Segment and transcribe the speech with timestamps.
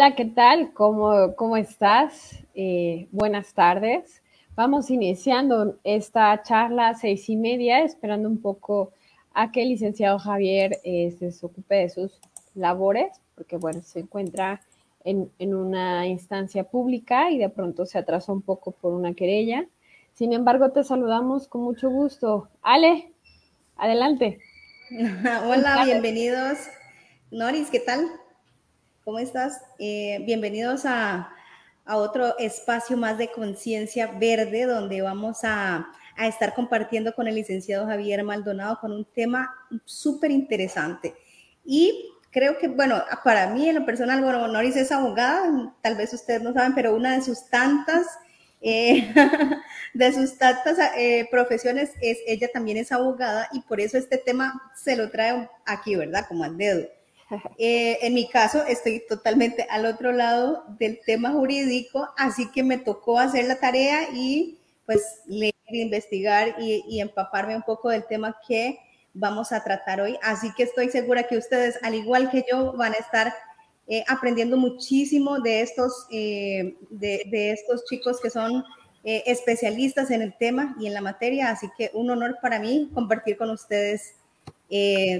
[0.00, 0.72] Hola, ¿qué tal?
[0.72, 2.38] ¿Cómo, cómo estás?
[2.54, 4.22] Eh, buenas tardes.
[4.54, 8.94] Vamos iniciando esta charla a seis y media, esperando un poco
[9.34, 12.18] a que el licenciado Javier eh, se ocupe de sus
[12.54, 14.62] labores, porque bueno, se encuentra
[15.04, 19.66] en, en, una instancia pública y de pronto se atrasó un poco por una querella.
[20.14, 22.48] Sin embargo, te saludamos con mucho gusto.
[22.62, 23.12] Ale,
[23.76, 24.38] adelante.
[25.46, 26.56] Hola, bienvenidos.
[27.30, 28.06] Noris, ¿qué tal?
[29.10, 29.60] ¿Cómo estás?
[29.80, 31.34] Eh, bienvenidos a,
[31.84, 37.86] otro espacio más de conciencia verde donde vamos a, a, estar compartiendo con el licenciado
[37.86, 39.52] Javier Maldonado con un tema
[39.84, 41.16] súper interesante.
[41.64, 46.14] Y creo que, bueno, para mí en lo personal, bueno, Noris es abogada, tal vez
[46.14, 48.06] ustedes no saben, pero una de sus tantas...
[48.60, 49.12] Eh,
[49.94, 54.70] de sus tantas eh, profesiones es ella también es abogada y por eso este tema
[54.76, 56.26] se lo trae aquí, ¿verdad?
[56.28, 56.86] Como al dedo.
[57.58, 62.78] Eh, en mi caso, estoy totalmente al otro lado del tema jurídico, así que me
[62.78, 68.80] tocó hacer la tarea y pues leer, investigar y, empaparme un poco del tema que
[69.14, 70.18] vamos a tratar hoy.
[70.22, 73.32] Así que estoy segura que ustedes, al igual que yo, van a estar
[73.86, 78.64] eh, aprendiendo muchísimo de estos, eh, de, estos chicos que son
[79.02, 81.50] especialistas en el tema y en la materia.
[81.50, 84.14] Así que un honor para mí compartir con ustedes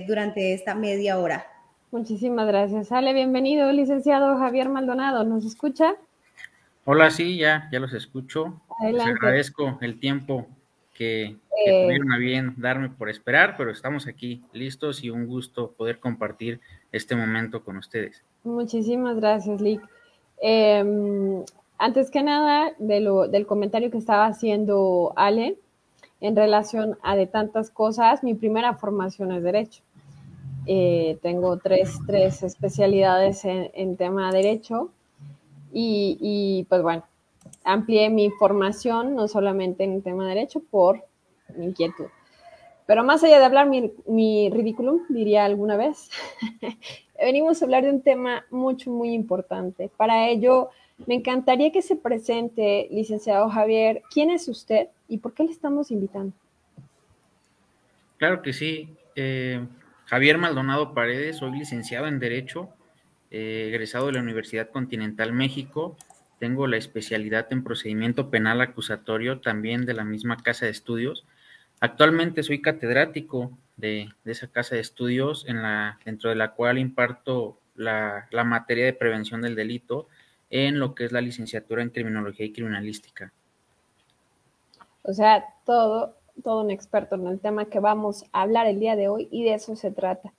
[0.06, 1.49] durante esta media hora.
[1.90, 2.92] Muchísimas gracias.
[2.92, 5.24] Ale, bienvenido, licenciado Javier Maldonado.
[5.24, 5.94] ¿Nos escucha?
[6.84, 8.60] Hola, sí, ya, ya los escucho.
[8.82, 10.46] Les agradezco el tiempo
[10.94, 15.26] que, que eh, tuvieron a bien darme por esperar, pero estamos aquí listos y un
[15.26, 16.60] gusto poder compartir
[16.92, 18.22] este momento con ustedes.
[18.44, 19.82] Muchísimas gracias, Lick.
[20.42, 21.44] Eh,
[21.76, 25.56] antes que nada, de lo, del comentario que estaba haciendo Ale
[26.20, 29.82] en relación a de tantas cosas, mi primera formación es Derecho.
[30.66, 34.90] Eh, tengo tres, tres especialidades en, en, tema de derecho
[35.72, 37.04] y, y, pues bueno,
[37.64, 41.04] amplié mi formación no solamente en tema de derecho por
[41.56, 42.06] mi inquietud.
[42.86, 46.10] Pero más allá de hablar mi, mi ridículum, diría alguna vez,
[47.20, 49.90] venimos a hablar de un tema mucho, muy importante.
[49.96, 50.70] Para ello,
[51.06, 55.90] me encantaría que se presente, licenciado Javier, quién es usted y por qué le estamos
[55.90, 56.32] invitando.
[58.18, 58.88] Claro que sí.
[59.14, 59.64] Eh,
[60.10, 62.68] Javier Maldonado Paredes, soy licenciado en Derecho,
[63.30, 65.96] eh, egresado de la Universidad Continental México.
[66.40, 71.24] Tengo la especialidad en procedimiento penal acusatorio también de la misma casa de estudios.
[71.78, 77.60] Actualmente soy catedrático de, esa casa de estudios en la, dentro de la cual imparto
[77.76, 80.08] la, la materia de prevención del delito
[80.50, 83.32] en lo que es la licenciatura en criminología y criminalística.
[85.02, 88.96] O sea, todo todo un experto en el tema que vamos a hablar el día
[88.96, 90.32] de hoy y de eso se trata.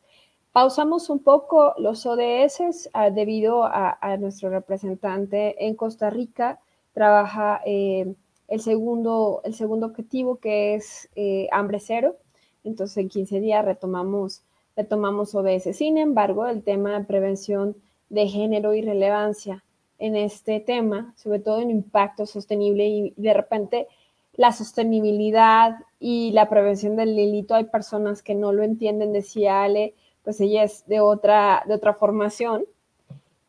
[0.52, 6.60] Pausamos un poco los ODS uh, debido a, a, nuestro representante en Costa Rica.
[6.94, 8.14] Trabaja eh,
[8.50, 12.18] el, segundo, el segundo objetivo que es eh, hambre cero.
[12.66, 14.44] Entonces en 15 días retomamos,
[14.76, 15.76] retomamos ODS.
[15.76, 17.78] Sin embargo, el tema de prevención
[18.10, 19.64] de género y relevancia
[20.00, 23.88] en este tema, sobre todo en impacto sostenible y de repente
[24.34, 29.94] la sostenibilidad y la prevención del delito, hay personas que no lo entienden, decía Ale,
[30.24, 32.66] pues ella es de otra, de otra formación.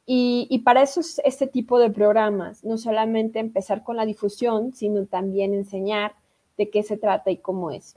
[0.05, 4.73] Y, y, para eso es este tipo de programas, no solamente empezar con la difusión,
[4.73, 6.15] sino también enseñar
[6.59, 7.95] de qué se trata y cómo es.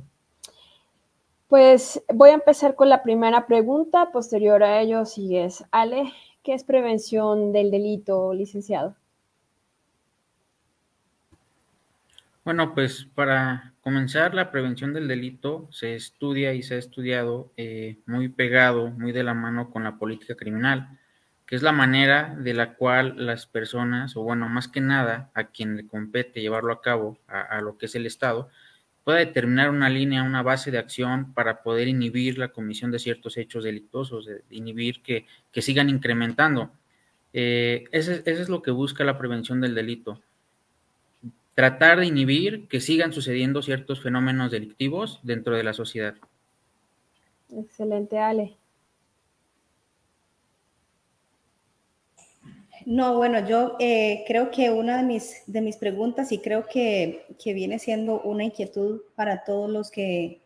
[1.47, 5.63] Pues voy a empezar con la primera pregunta, posterior a ello sigues.
[5.71, 6.11] Ale,
[6.43, 8.95] ¿qué es prevención del delito, licenciado?
[12.45, 17.97] Bueno, pues para comenzar la prevención del delito se estudia y se ha estudiado eh,
[18.05, 20.99] muy pegado, muy de la mano con la política criminal,
[21.47, 25.45] que es la manera de la cual las personas, o bueno, más que nada a
[25.45, 28.49] quien le compete llevarlo a cabo, a, lo que es el Estado,
[29.03, 33.37] pueda determinar una línea, una base de acción para poder inhibir la comisión de ciertos
[33.37, 36.71] hechos delictuosos, de, inhibir que, que, sigan incrementando.
[37.33, 40.21] Eh, ese es lo que busca la prevención del delito
[41.55, 46.15] tratar de inhibir que sigan sucediendo ciertos fenómenos delictivos dentro de la sociedad.
[47.49, 48.57] Excelente, Ale.
[52.85, 57.25] No, bueno, yo eh, creo que una de mis, de mis preguntas y creo que,
[57.43, 60.41] que, viene siendo una inquietud para todos los que,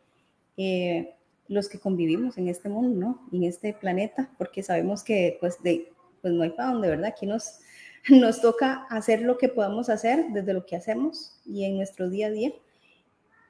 [0.56, 1.15] eh,
[1.50, 3.27] los que convivimos en este mundo, ¿no?
[3.33, 5.91] En este planeta, porque sabemos que pues, de,
[6.21, 7.07] pues no hay para dónde, ¿verdad?
[7.07, 7.59] Aquí nos,
[8.09, 12.27] nos toca hacer lo que podamos hacer desde lo que hacemos y en nuestro día
[12.27, 12.51] a día.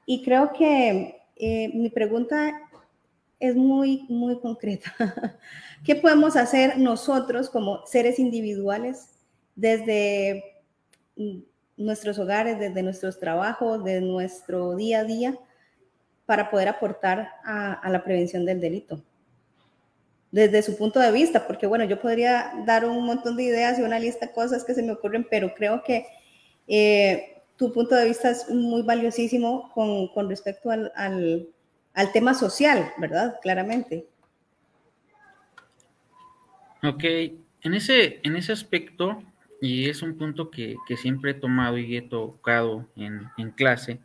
[0.06, 2.52] Y creo que eh, mi pregunta
[3.38, 4.92] es muy, muy concreta.
[5.84, 9.08] ¿Qué podemos hacer nosotros como seres individuales
[9.56, 10.44] desde
[11.76, 15.38] nuestros hogares, desde nuestros trabajos, de nuestro día a día,
[16.26, 19.02] para poder aportar a, la prevención del delito?
[20.32, 23.82] Desde su punto de vista, porque bueno, yo podría dar un montón de ideas y
[23.82, 26.06] una lista de cosas que se me ocurren, pero creo que
[26.68, 33.38] eh, tu punto de vista es muy valiosísimo con, respecto al tema social, ¿verdad?
[33.42, 34.06] Claramente.
[36.82, 37.04] Ok,
[37.62, 39.22] en ese, en ese aspecto,
[39.60, 44.00] y es un punto que, siempre he tomado y he tocado en, clase,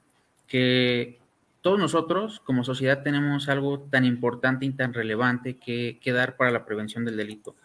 [0.47, 1.19] que
[1.65, 6.63] todos nosotros como sociedad tenemos algo tan importante y tan relevante que, dar para la
[6.63, 7.55] prevención del delito.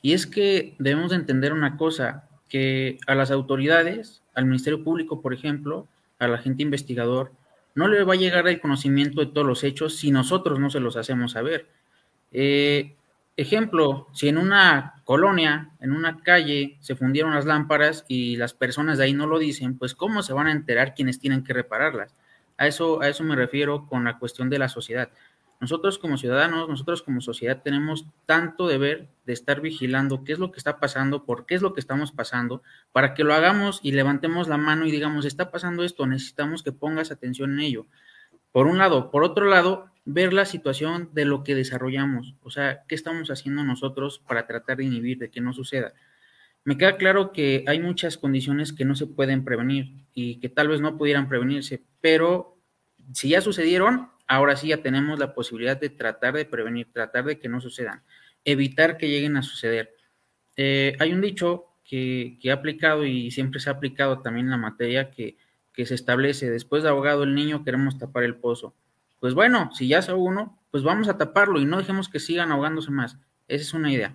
[0.00, 5.20] Y es que debemos de entender una cosa, que a las autoridades, al Ministerio Público,
[5.20, 5.86] por ejemplo,
[6.18, 7.32] al agente investigador,
[7.74, 10.80] no le va a llegar el conocimiento de todos los hechos si nosotros no se
[10.80, 11.68] los hacemos saber.
[12.32, 12.96] Eh,
[13.36, 18.96] ejemplo, si en una colonia, en una calle, se fundieron las lámparas y las personas
[18.96, 22.14] de ahí no lo dicen, pues ¿cómo se van a enterar quienes tienen que repararlas?
[22.56, 25.10] A eso, a eso me refiero con la cuestión de la sociedad.
[25.60, 30.52] Nosotros como ciudadanos, nosotros como sociedad tenemos tanto deber de estar vigilando qué es lo
[30.52, 32.62] que está pasando, por qué es lo que estamos pasando,
[32.92, 36.72] para que lo hagamos y levantemos la mano y digamos, está pasando esto, necesitamos que
[36.72, 37.86] pongas atención en ello.
[38.52, 39.10] Por un lado.
[39.10, 43.64] Por otro lado, ver la situación de lo que desarrollamos, o sea, qué estamos haciendo
[43.64, 45.94] nosotros para tratar de inhibir, de que no suceda.
[46.64, 50.68] Me queda claro que hay muchas condiciones que no se pueden prevenir y que tal
[50.68, 52.56] vez no pudieran prevenirse, pero
[53.12, 57.38] si ya sucedieron, ahora sí ya tenemos la posibilidad de tratar de prevenir, tratar de
[57.38, 58.02] que no sucedan,
[58.44, 59.94] evitar que lleguen a suceder.
[60.56, 64.52] Eh, hay un dicho que, que, ha aplicado y siempre se ha aplicado también en
[64.52, 65.36] la materia que,
[65.74, 68.74] que se establece, después de ahogado el niño queremos tapar el pozo.
[69.20, 72.52] Pues bueno, si ya se uno, pues vamos a taparlo y no dejemos que sigan
[72.52, 73.18] ahogándose más.
[73.48, 74.14] Esa es una idea.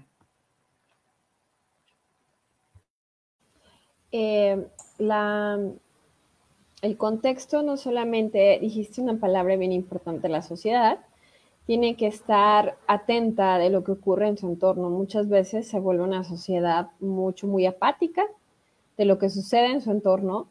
[4.11, 4.65] Eh,
[4.97, 5.59] la,
[6.81, 10.99] el contexto no solamente, dijiste una palabra bien importante, la sociedad,
[11.65, 14.89] tiene que estar atenta de lo que ocurre en su entorno.
[14.89, 18.25] Muchas veces se vuelve una sociedad mucho, muy apática
[18.97, 20.47] de lo que sucede en su entorno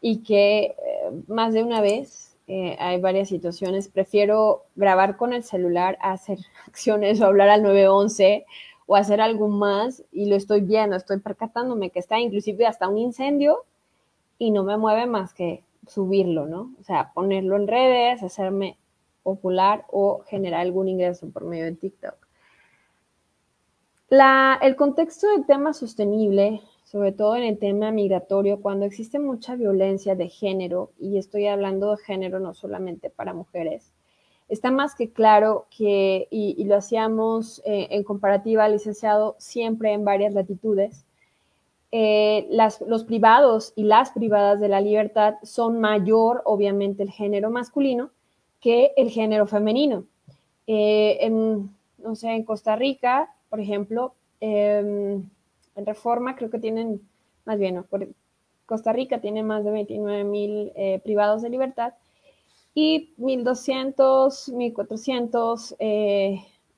[0.00, 0.76] y que eh,
[1.26, 3.88] más de una vez eh, hay varias situaciones.
[3.88, 8.46] Prefiero grabar con el celular a hacer acciones o hablar al 911
[8.86, 12.98] o hacer algo más y lo estoy viendo, estoy percatándome que está inclusive hasta un
[12.98, 13.64] incendio
[14.38, 16.72] y no me mueve más que subirlo, ¿no?
[16.80, 18.78] O sea, ponerlo en redes, hacerme
[19.22, 22.14] popular o generar algún ingreso por medio de TikTok.
[24.08, 29.54] La, el contexto del tema sostenible, sobre todo en el tema migratorio, cuando existe mucha
[29.54, 33.92] violencia de género, y estoy hablando de género no solamente para mujeres,
[34.48, 40.34] está más que claro que, y, lo hacíamos eh, en comparativa, licenciado, siempre en varias
[40.34, 41.06] latitudes,
[41.92, 42.48] eh,
[42.86, 48.10] los privados y las privadas de la libertad son mayor, obviamente, el género masculino
[48.60, 50.04] que el género femenino.
[50.66, 55.28] Eh, en, no sé, en Costa Rica, por ejemplo, em,
[55.74, 57.00] en Reforma creo que tienen,
[57.44, 57.84] más bien,
[58.66, 61.94] Costa Rica tiene más de 29 mil eh, privados de libertad
[62.72, 65.76] y 1.200, 1.400,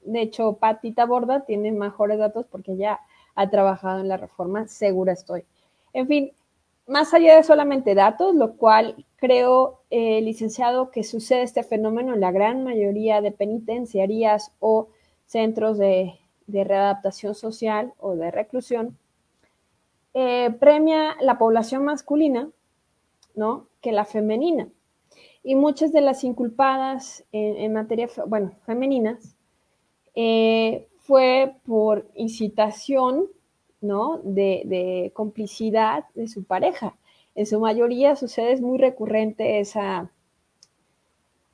[0.05, 3.01] de hecho, Patita Borda tiene mejores datos porque ya
[3.35, 5.45] ha trabajado en la reforma, segura estoy.
[5.93, 6.33] En fin,
[6.87, 12.21] más allá de solamente datos, lo cual creo, eh, licenciado, que sucede este fenómeno en
[12.21, 14.89] la gran mayoría de penitenciarías o
[15.27, 18.99] centros de, readaptación social o de reclusión,
[20.13, 22.51] eh, premia la población masculina,
[23.35, 23.69] ¿no?
[23.81, 24.69] Que la femenina.
[25.43, 29.35] Y muchas de las inculpadas en, materia, bueno, femeninas,
[30.15, 33.29] eh, fue por incitación,
[33.83, 34.23] ¿no?
[34.25, 36.97] De, complicidad de su pareja.
[37.35, 40.11] En su mayoría sucede, es muy recurrente esa,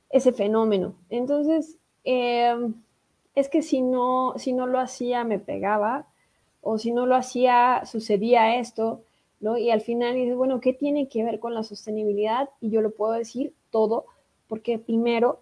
[0.09, 0.95] ese fenómeno.
[1.09, 2.73] Entonces, em,
[3.35, 6.07] es que si no, si no lo hacía, me pegaba,
[6.61, 9.03] o si no lo hacía, sucedía esto,
[9.41, 9.57] ¿no?
[9.57, 12.49] Y al final dices, bueno, ¿qué tiene que ver con la sostenibilidad?
[12.61, 14.05] Y yo lo puedo decir todo,
[14.47, 15.41] porque primero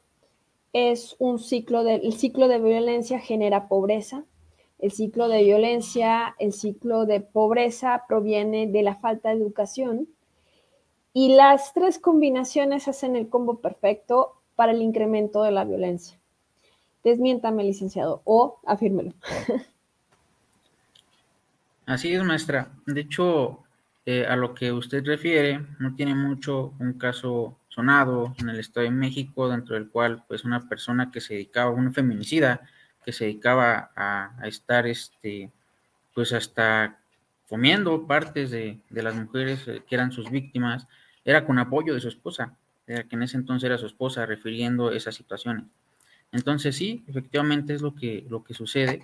[0.74, 4.24] es un ciclo de, el ciclo de violencia genera pobreza,
[4.80, 10.08] el ciclo de violencia, el ciclo de pobreza proviene de la falta de educación
[11.14, 16.20] y las tres combinaciones hacen el combo perfecto para el incremento de la violencia.
[17.04, 19.14] Desmiéntame, licenciado, o afírmelo.
[21.88, 22.70] Así es, maestra.
[22.86, 23.64] De hecho,
[24.06, 28.92] eh, a lo que usted refiere, no tiene mucho un caso en el Estado de
[28.92, 32.62] México, dentro del cual pues una persona que se dedicaba, una feminicida,
[33.06, 35.52] que se dedicaba a, estar este,
[36.14, 37.00] pues hasta
[37.48, 40.88] comiendo partes de, las mujeres eh, que eran sus víctimas,
[41.24, 45.16] era con apoyo de su esposa, que en ese entonces era su esposa, refiriendo esas
[45.16, 45.66] situaciones.
[46.32, 49.02] Entonces sí, efectivamente es lo que, lo que sucede.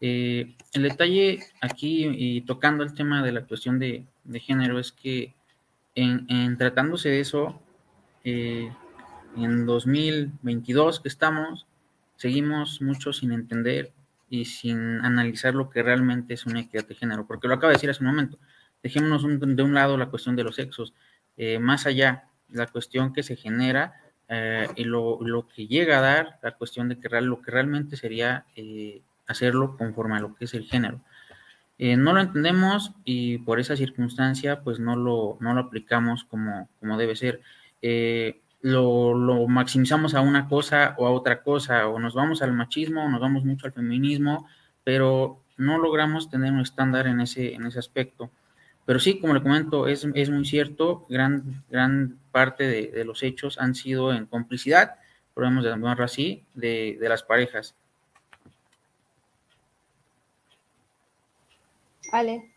[0.00, 4.04] Eh, el detalle aquí y tocando el tema de la cuestión de,
[4.40, 5.34] género es que
[5.94, 7.62] en, tratándose de eso,
[8.24, 8.72] eh,
[9.36, 11.66] en 2022 que estamos,
[12.16, 13.92] seguimos mucho sin entender
[14.30, 17.76] y sin analizar lo que realmente es una equidad de género, porque lo acaba de
[17.76, 18.38] decir hace un momento,
[18.82, 20.94] dejémonos de un lado la cuestión de los sexos,
[21.36, 23.94] eh, más allá, la cuestión que se genera
[24.28, 28.46] eh, y lo, que llega a dar, la cuestión de que lo que realmente sería
[28.56, 31.00] eh, hacerlo conforme a lo que es el género.
[31.78, 36.96] no lo entendemos y por esa circunstancia pues no lo, no lo aplicamos como, como
[36.98, 37.40] debe ser
[38.64, 43.08] lo, maximizamos a una cosa o a otra cosa, o nos vamos al machismo, o
[43.08, 44.48] nos vamos mucho al feminismo,
[44.82, 48.30] pero no logramos tener un estándar en ese, en ese aspecto.
[48.86, 53.74] Pero sí, como le comento, es, muy cierto, gran, gran parte de, los hechos han
[53.74, 54.96] sido en complicidad,
[55.34, 57.74] podemos llamarlo así, de, de las parejas.
[62.12, 62.53] Ale.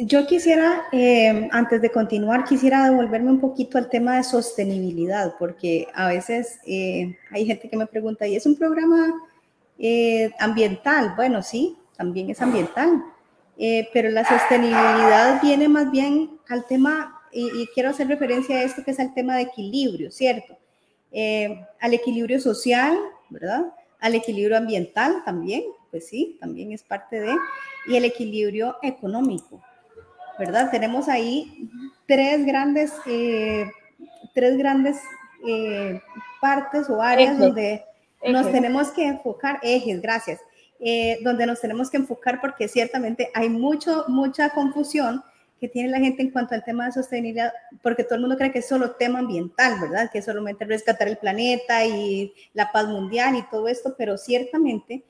[0.00, 5.88] Yo quisiera, eh, antes de continuar, quisiera devolverme un poquito al tema de sostenibilidad, porque
[5.92, 9.12] a veces eh, hay gente que me pregunta, ¿y es un programa
[9.76, 11.14] eh, ambiental?
[11.16, 13.02] Bueno, sí, también es ambiental,
[13.92, 18.84] pero la sostenibilidad viene más bien al tema, y, y, quiero hacer referencia a esto
[18.84, 20.56] que es el tema de equilibrio, ¿cierto?
[21.80, 22.96] al equilibrio social,
[23.30, 23.72] ¿verdad?
[23.98, 27.34] Al equilibrio ambiental también, pues sí, también es parte de,
[27.88, 29.60] y el equilibrio económico.
[30.38, 30.70] ¿Verdad?
[30.70, 31.68] Tenemos ahí
[32.06, 33.70] tres grandes, eh,
[34.34, 34.98] tres grandes
[35.46, 36.00] eh,
[36.40, 37.84] partes o áreas donde
[38.26, 40.40] nos tenemos que enfocar, ejes, gracias,
[40.80, 45.22] eh, donde nos tenemos que enfocar porque ciertamente hay mucho, mucha confusión
[45.60, 47.52] que tiene la gente en cuanto al tema de sostenibilidad,
[47.82, 50.08] porque todo el mundo cree que es solo tema ambiental, ¿verdad?
[50.10, 55.02] Que es solamente rescatar el planeta y la paz mundial y todo esto, pero ciertamente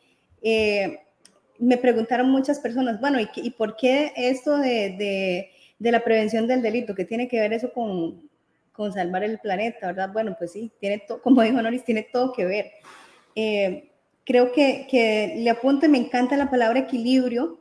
[1.58, 6.94] me preguntaron muchas personas, bueno, ¿y, por qué esto de, la prevención del delito?
[6.94, 8.28] ¿Qué tiene que ver eso con,
[8.92, 10.10] salvar el planeta, verdad?
[10.12, 12.70] Bueno, pues sí, tiene todo, como dijo Noris, tiene todo que ver.
[13.34, 13.90] Eh,
[14.24, 17.58] creo que, le apunto, me encanta la palabra equilibrio,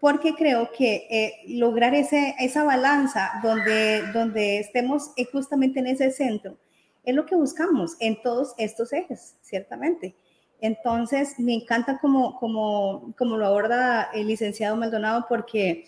[0.00, 6.56] porque creo que eh, lograr ese, esa balanza donde, donde estemos justamente en ese centro
[7.04, 10.14] es lo que buscamos en todos estos ejes, ciertamente.
[10.60, 15.86] Entonces, me encanta como, como, como lo aborda el licenciado Maldonado porque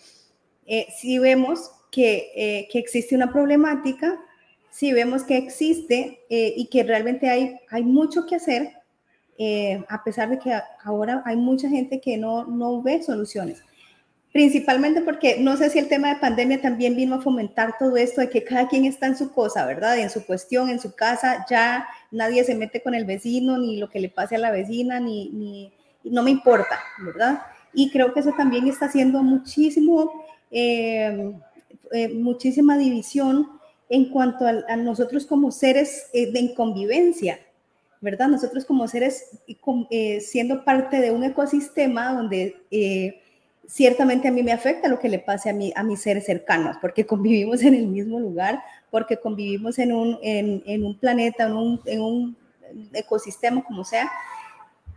[0.65, 4.19] eh, si vemos que, eh, que, existe una problemática,
[4.71, 8.71] si vemos que existe eh, y que realmente hay, hay mucho que hacer,
[9.89, 10.53] a pesar de que
[10.83, 13.61] ahora hay mucha gente que no, no ve soluciones
[14.33, 18.19] principalmente porque no sé si el tema de pandemia también vino a fomentar todo esto
[18.19, 19.99] de que cada quien está en su cosa, ¿verdad?
[19.99, 23.89] En su cuestión, en su casa, ya nadie se mete con el vecino, ni lo
[23.89, 27.41] que le pase a la vecina, ni, ni no me importa, ¿verdad?
[27.73, 31.33] Y creo que eso también está haciendo muchísimo, eh,
[31.91, 33.49] eh, muchísima división
[33.89, 37.39] en cuanto a, nosotros como seres eh, de convivencia,
[38.01, 38.27] ¿verdad?
[38.27, 39.39] Nosotros como seres
[40.21, 42.55] siendo parte de un ecosistema donde
[43.67, 46.77] ciertamente a mí me afecta lo que le pase a, mí, a mis seres cercanos,
[46.81, 51.81] porque convivimos en el mismo lugar, porque convivimos en un, en, un planeta, en un,
[51.85, 52.37] en un,
[52.93, 54.11] ecosistema, como sea.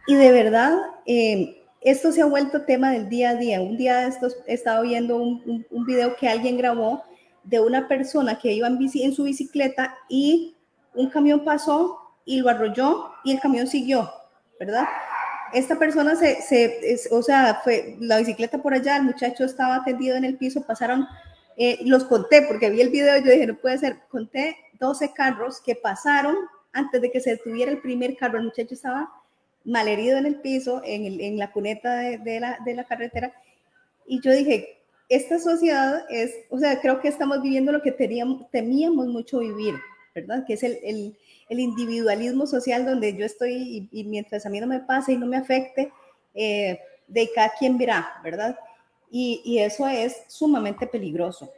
[0.06, 0.72] Y de verdad,
[1.04, 3.60] eh, esto se ha vuelto tema del día a día.
[3.60, 7.02] Un día de estos he estado viendo un, un, video que alguien grabó
[7.44, 10.56] de una persona que iba en, bici, en su bicicleta y
[10.94, 14.10] un camión pasó y lo arrolló y el camión siguió,
[14.58, 14.86] ¿verdad?
[15.52, 20.16] Esta persona se, se o sea, fue la bicicleta por allá, el muchacho estaba tendido
[20.16, 21.06] en el piso, pasaron,
[21.56, 25.60] eh, los conté porque vi el video, yo dije, no puede ser, conté 12 carros
[25.60, 26.36] que pasaron
[26.72, 29.10] antes de que se detuviera el primer carro, el muchacho estaba
[29.64, 33.32] malherido en el piso, en, el, en la cuneta de, la, de la carretera,
[34.06, 38.50] y yo dije, esta sociedad es, o sea, creo que estamos viviendo lo que teníamos,
[38.50, 39.74] temíamos mucho vivir,
[40.14, 40.44] ¿verdad?
[40.46, 41.16] Que es el, el
[41.48, 45.26] el individualismo social donde yo estoy y, mientras a mí no me pase y no
[45.26, 45.92] me afecte,
[46.34, 48.58] eh, de cada quien verá, ¿verdad?
[49.10, 51.50] Y, eso es sumamente peligroso,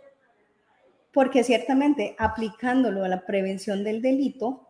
[1.12, 4.68] porque ciertamente aplicándolo a la prevención del delito,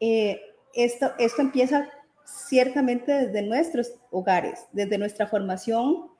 [0.00, 0.40] eh,
[0.74, 1.88] esto, esto empieza
[2.24, 6.10] ciertamente desde nuestros hogares, desde nuestra formación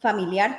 [0.00, 0.58] familiar,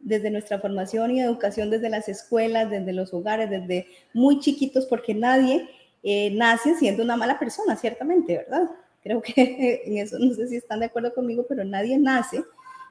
[0.00, 5.14] desde nuestra formación y educación, desde las escuelas, desde los hogares, desde muy chiquitos, porque
[5.14, 5.68] nadie
[6.02, 8.70] eh, nace siendo una mala persona, ciertamente, ¿verdad?
[9.02, 12.42] Creo que en eso no sé si están de acuerdo conmigo, pero nadie nace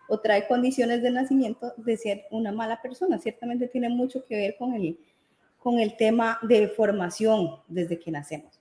[0.07, 3.19] o trae condiciones de nacimiento de ser una mala persona.
[3.19, 4.97] Ciertamente tiene mucho que ver con el,
[5.59, 8.59] con el tema de formación desde que nacemos.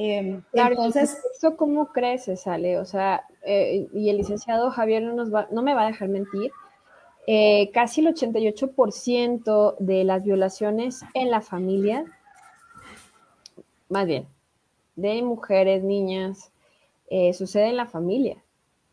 [0.00, 2.78] Eh, entonces, ¿eso cómo crece, sale?
[2.78, 6.08] O sea, eh, y el licenciado Javier no, nos va, no me va a dejar
[6.08, 6.52] mentir,
[7.26, 12.04] eh, casi el 88% de las violaciones en la familia,
[13.88, 14.26] más bien,
[14.96, 16.50] de mujeres, niñas,
[17.08, 18.42] eh, sucede en la familia.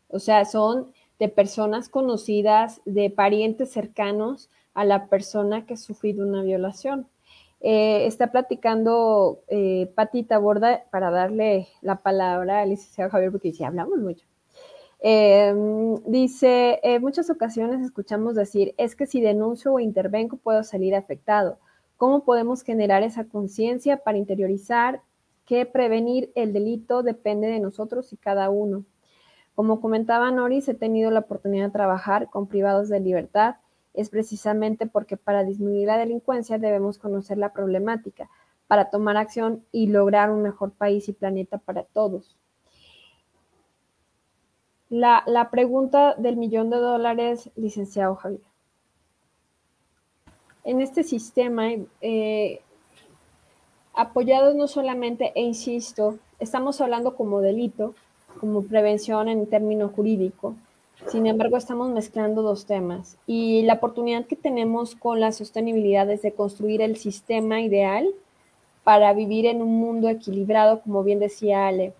[0.08, 6.26] O sea, son de personas conocidas, de parientes cercanos a la persona que ha sufrido
[6.26, 7.08] una violación.
[7.60, 13.64] Eh, está platicando eh, Patita Borda para darle la palabra al licenciado Javier, porque dice,
[13.64, 14.26] hablamos mucho.
[15.00, 20.94] Em, dice, en muchas ocasiones escuchamos decir, es que si denuncio o intervengo puedo salir
[20.94, 21.58] afectado.
[21.96, 25.02] ¿Cómo podemos generar esa conciencia para interiorizar
[25.44, 28.84] que prevenir el delito depende de nosotros y cada uno?
[29.54, 33.56] Como comentaba Noris, he tenido la oportunidad de trabajar con privados de libertad.
[33.94, 38.28] Es precisamente porque para disminuir la delincuencia debemos conocer la problemática
[38.66, 42.36] para tomar acción y lograr un mejor país y planeta para todos.
[44.88, 48.55] La, pregunta del millón de dólares, licenciado Javier.
[50.66, 51.70] En este sistema,
[52.02, 52.60] eh,
[53.94, 57.94] apoyados no solamente, e insisto, estamos hablando como delito,
[58.40, 60.54] como prevención en término jurídico,
[61.06, 63.16] sin embargo, estamos mezclando dos temas.
[63.28, 68.08] Y la oportunidad que tenemos con la sostenibilidad es de construir el sistema ideal
[68.82, 71.92] para vivir en un mundo equilibrado, como bien decía Ale,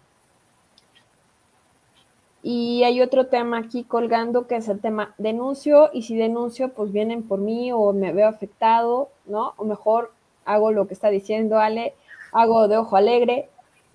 [2.49, 6.93] y hay otro tema aquí colgando que es el tema denuncio y si denuncio pues
[6.93, 9.55] vienen por mí o me veo afectado, ¿no?
[9.57, 10.13] O mejor
[10.45, 11.95] hago lo que está diciendo Ale,
[12.31, 13.49] hago de ojo alegre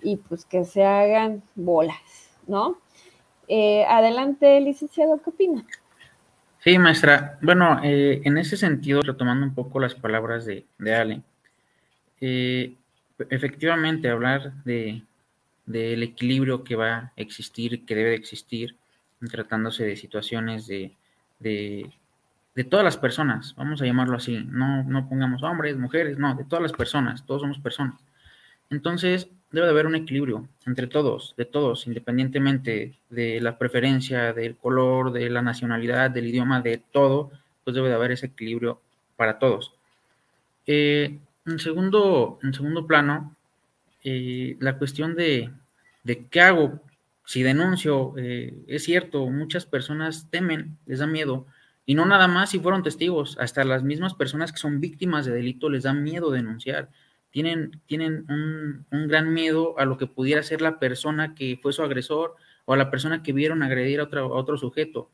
[0.03, 1.95] y pues que se hagan bolas,
[2.45, 2.77] ¿no?
[3.47, 5.65] Eh, adelante, licenciado, ¿qué opina?
[6.59, 7.37] Sí, maestra.
[7.41, 11.21] Bueno, eh, en ese sentido, retomando un poco las palabras de, de Ale,
[12.19, 12.73] eh,
[13.29, 15.03] efectivamente hablar de,
[15.65, 18.75] del equilibrio que va a existir, que debe de existir,
[19.29, 20.95] tratándose de situaciones de,
[21.39, 21.91] de,
[22.69, 26.63] todas las personas, vamos a llamarlo así, no, no pongamos hombres, mujeres, no, de todas
[26.63, 27.99] las personas, todos somos personas.
[28.69, 34.55] Entonces, debe de haber un equilibrio entre todos, de todos, independientemente de la preferencia, del
[34.55, 37.31] color, de la nacionalidad, del idioma, de todo,
[37.63, 38.81] pues debe de haber ese equilibrio
[39.17, 39.73] para todos.
[40.65, 43.35] Eh, en, segundo, en segundo plano,
[44.03, 45.51] eh, la cuestión de,
[46.03, 46.81] de, qué hago
[47.25, 48.13] si denuncio.
[48.17, 51.45] Eh, es cierto, muchas personas temen, les da miedo,
[51.85, 55.33] y no nada más si fueron testigos, hasta las mismas personas que son víctimas de
[55.33, 56.89] delito les da miedo denunciar.
[57.31, 61.81] Tienen, tienen un, gran miedo a lo que pudiera ser la persona que fue su
[61.81, 62.35] agresor
[62.65, 65.09] o a la persona que vieron agredir a otro, otro sujeto.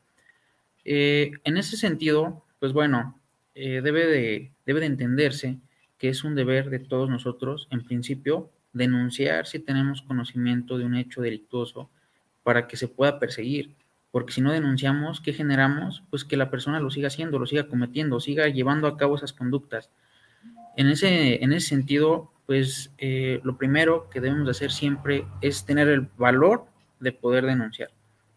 [0.84, 3.20] Eh, en ese sentido, pues bueno,
[3.54, 5.58] debe, de, debe de entenderse
[5.98, 10.94] que es un deber de todos nosotros, en principio, denunciar si tenemos conocimiento de un
[10.94, 11.90] hecho delictuoso
[12.42, 13.74] para que se pueda perseguir.
[14.10, 16.02] Porque si no denunciamos, ¿qué generamos?
[16.10, 19.32] Pues que la persona lo siga haciendo, lo siga cometiendo, siga llevando a cabo esas
[19.32, 19.90] conductas.
[20.76, 25.88] En ese, en ese sentido, pues eh, lo primero que debemos hacer siempre es tener
[25.88, 26.64] el valor
[27.00, 27.90] de poder denunciar,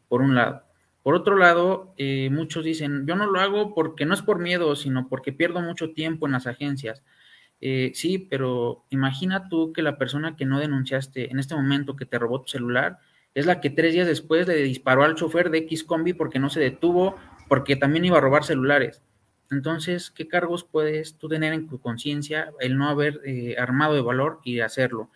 [0.10, 0.63] por un lado.
[1.04, 4.76] Por otro lado, eh, muchos dicen, yo no lo hago porque no es por miedo,
[4.76, 7.02] sino porque pierdo mucho tiempo en las agencias.
[7.62, 12.08] Eh, sí, pero imagina tú que la persona que no denunciaste en este momento que
[12.08, 12.97] te robó tu celular
[13.36, 16.50] es la que tres días después le disparó al chofer de X Combi porque no
[16.50, 17.15] se detuvo,
[17.47, 19.02] porque también iba a robar celulares.
[19.52, 24.02] Entonces, ¿qué cargos puedes tú tener en tu conciencia el no haber eh, armado de
[24.02, 25.10] valor y hacerlo?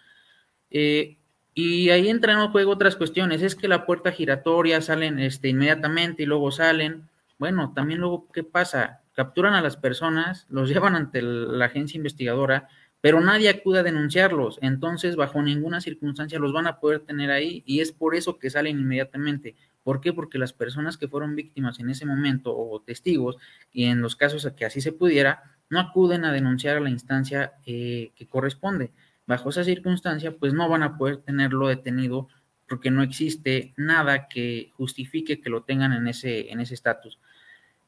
[0.70, 1.18] Eh,
[1.54, 3.42] y ahí entran en juego otras cuestiones.
[3.42, 7.10] Es que la puerta giratoria salen este, inmediatamente y luego salen.
[7.38, 9.02] Bueno, también luego, ¿qué pasa?
[9.16, 12.68] Capturan a las personas, los llevan ante la agencia investigadora,
[13.02, 14.60] pero nadie acude a denunciarlos.
[14.62, 18.50] Entonces, bajo ninguna circunstancia los van a poder tener ahí y es por eso que
[18.50, 19.56] salen inmediatamente.
[19.84, 20.14] ¿Por qué?
[20.14, 23.38] Porque las personas que fueron víctimas en ese momento o testigos,
[23.72, 26.90] y en los casos a que así se pudiera, no acuden a denunciar a la
[26.90, 28.92] instancia eh, que corresponde.
[29.28, 32.28] Bajo esa circunstancia, pues no van a poder tenerlo detenido
[32.68, 37.20] porque no existe nada que justifique que lo tengan en ese en ese estatus.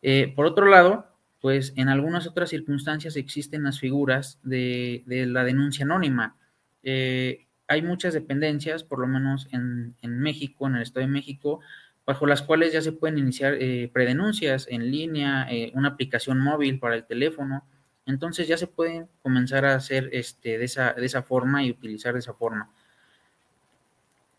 [0.01, 5.85] Eh, por otro lado, pues en algunas otras circunstancias existen las figuras de, la denuncia
[5.85, 6.35] anónima.
[6.83, 11.59] Eh, hay muchas dependencias, por lo menos en, México, en el Estado de México,
[12.05, 16.79] bajo las cuales ya se pueden iniciar eh, predenuncias en línea, eh, una aplicación móvil
[16.79, 17.65] para el teléfono.
[18.05, 22.13] Entonces ya se pueden comenzar a hacer este, de, esa, de esa forma y utilizar
[22.13, 22.71] de esa forma.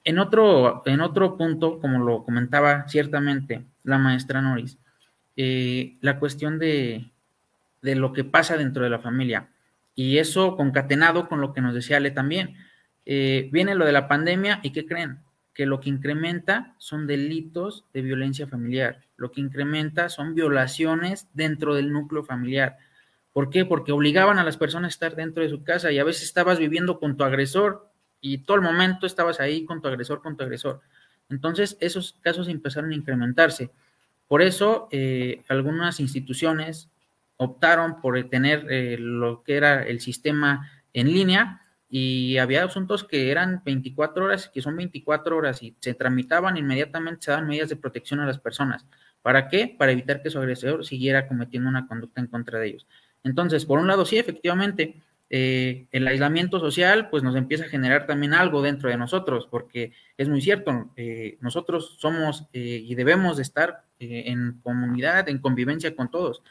[0.05, 4.79] En otro, en otro punto, como lo comentaba ciertamente la maestra Noris,
[5.41, 7.13] eh, la cuestión de,
[7.81, 9.51] de lo que pasa dentro de la familia.
[9.95, 12.57] Y eso concatenado con lo que nos decía Ale también.
[13.07, 15.21] Eh, viene lo de la pandemia y ¿qué creen?
[15.55, 19.05] Que lo que incrementa son delitos de violencia familiar.
[19.17, 22.77] Lo que incrementa son violaciones dentro del núcleo familiar.
[23.33, 23.65] ¿Por qué?
[23.65, 26.59] Porque obligaban a las personas a estar dentro de su casa y a veces estabas
[26.59, 27.89] viviendo con tu agresor
[28.21, 30.81] y todo el momento estabas ahí con tu agresor, con tu agresor.
[31.29, 33.71] Entonces, esos casos empezaron a incrementarse.
[34.29, 36.91] Por eso, eh, algunas instituciones
[37.37, 43.31] optaron por tener eh, lo que era el sistema en línea y había asuntos que
[43.31, 47.77] eran 24 horas, que son 24 horas y se tramitaban inmediatamente, se daban medidas de
[47.77, 48.87] protección a las personas.
[49.23, 49.75] ¿Para qué?
[49.79, 52.87] Para evitar que su agresor siguiera cometiendo una conducta en contra de ellos.
[53.25, 58.07] Entonces, por un lado, sí, efectivamente, eh, el aislamiento social pues nos empieza a generar
[58.07, 63.43] también algo dentro de nosotros, porque es muy cierto, eh, nosotros somos y debemos de
[63.43, 66.43] estar en comunidad, en convivencia con todos.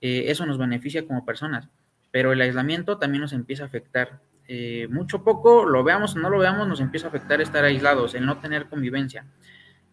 [0.00, 1.68] Eh, eso nos beneficia como personas.
[2.10, 4.20] Pero el aislamiento también nos empieza a afectar.
[4.48, 8.14] Eh, mucho poco, lo veamos o no lo veamos, nos empieza a afectar estar aislados,
[8.14, 9.26] el no tener convivencia.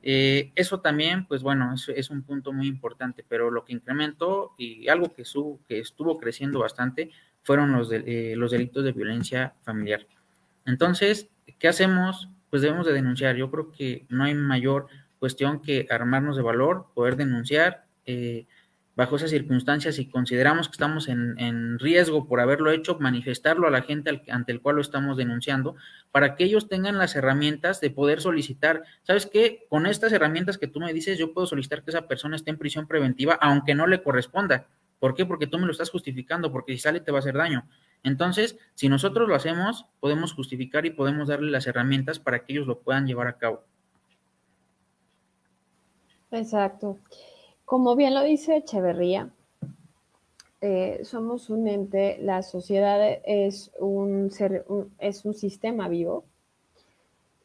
[0.02, 4.56] Eh, eso también, pues bueno, es, es, un punto muy importante, pero lo que incrementó
[4.58, 5.24] y algo que,
[5.68, 7.12] que estuvo creciendo bastante
[7.48, 10.06] fueron los, los delitos de violencia familiar.
[10.66, 12.28] Entonces, ¿qué hacemos?
[12.50, 13.38] Pues debemos de denunciar.
[13.38, 17.86] Yo creo que no hay mayor cuestión que armarnos de valor, poder denunciar,
[18.98, 23.84] bajo esas circunstancias, si consideramos que estamos en, riesgo por haberlo hecho, manifestarlo a la
[23.84, 25.78] gente ante el cual lo estamos denunciando,
[26.12, 29.68] para que ellos tengan las herramientas de poder solicitar, ¿sabes qué?
[29.70, 32.58] Con estas herramientas que tú me dices, yo puedo solicitar que esa persona esté en
[32.58, 34.68] prisión preventiva, aunque no le corresponda.
[35.00, 35.26] ¿Por qué?
[35.26, 37.68] Porque tú me lo estás justificando, porque si sale te va a hacer daño.
[38.04, 42.68] Entonces, si nosotros lo hacemos, podemos justificar y podemos darle las herramientas para que ellos
[42.68, 43.64] lo puedan llevar a cabo.
[46.32, 46.98] Exacto.
[47.66, 49.30] Como bien lo dice Echeverría,
[50.62, 54.66] eh, somos un ente, la sociedad es un, ser,
[55.00, 56.26] es un sistema vivo.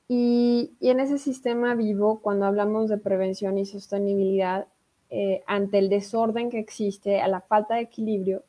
[0.09, 4.67] Y, en ese sistema vivo, cuando hablamos de prevención y sostenibilidad,
[5.15, 8.45] eh, ante el desorden que existe, a la falta de equilibrio,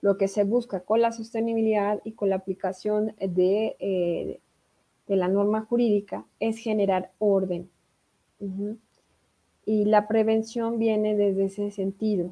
[0.00, 4.40] lo que se busca con la sostenibilidad y con la aplicación de, eh,
[5.06, 7.68] de la norma jurídica es generar orden.
[9.66, 12.30] Y la prevención viene desde ese sentido,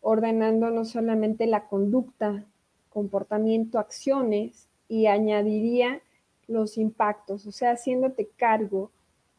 [0.00, 2.46] ordenando no solamente la conducta,
[2.88, 6.00] comportamiento, acciones, y añadiría
[6.46, 8.90] los impactos, o sea, haciéndote cargo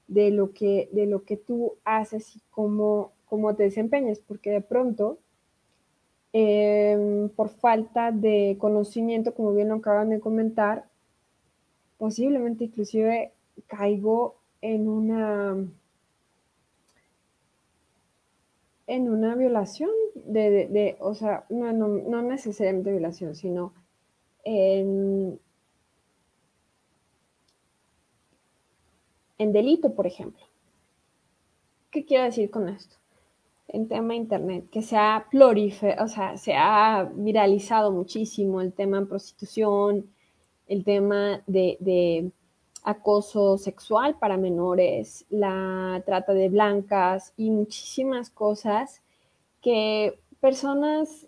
[0.07, 4.61] de lo que, de lo que tú haces y cómo, cómo te desempeñas, porque de
[4.61, 5.17] pronto,
[6.33, 10.85] em, por falta de conocimiento, como bien lo acaban de comentar,
[11.97, 13.31] posiblemente inclusive
[13.65, 15.57] caigo en una
[18.85, 23.73] en una violación de, de, o sea, no, no, no, necesariamente violación, sino
[24.43, 25.39] en
[29.39, 30.45] delito, por ejemplo.
[31.89, 33.02] ¿Qué quiero decir con esto?
[33.73, 35.27] En tema internet, que se ha
[35.99, 40.09] o sea, se ha viralizado muchísimo el tema de prostitución,
[40.67, 42.31] el tema de, de
[42.83, 49.01] acoso sexual para menores, la trata de blancas y muchísimas cosas
[49.61, 51.27] que personas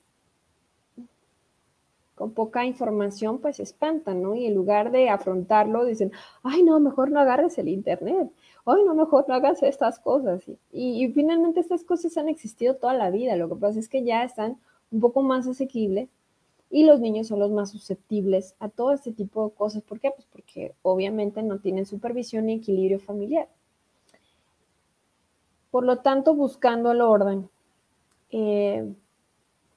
[2.16, 4.36] con poca información pues espantan, ¿no?
[4.36, 6.12] Y en lugar de afrontarlo dicen,
[6.44, 8.30] ay no, mejor no agarres el Internet,
[8.66, 10.44] ay no, mejor no hagas estas cosas.
[10.72, 14.04] Y, y finalmente estas cosas han existido toda la vida, lo que pasa es que
[14.04, 14.58] ya están
[14.92, 16.10] un poco más asequibles
[16.70, 19.84] y los niños son los más susceptibles a todo este tipo de cosas.
[19.84, 20.12] ¿Por qué?
[20.12, 23.48] Pues porque obviamente no tienen supervisión ni equilibrio familiar.
[25.72, 27.50] Por lo tanto, buscando el orden,
[28.32, 28.94] eh,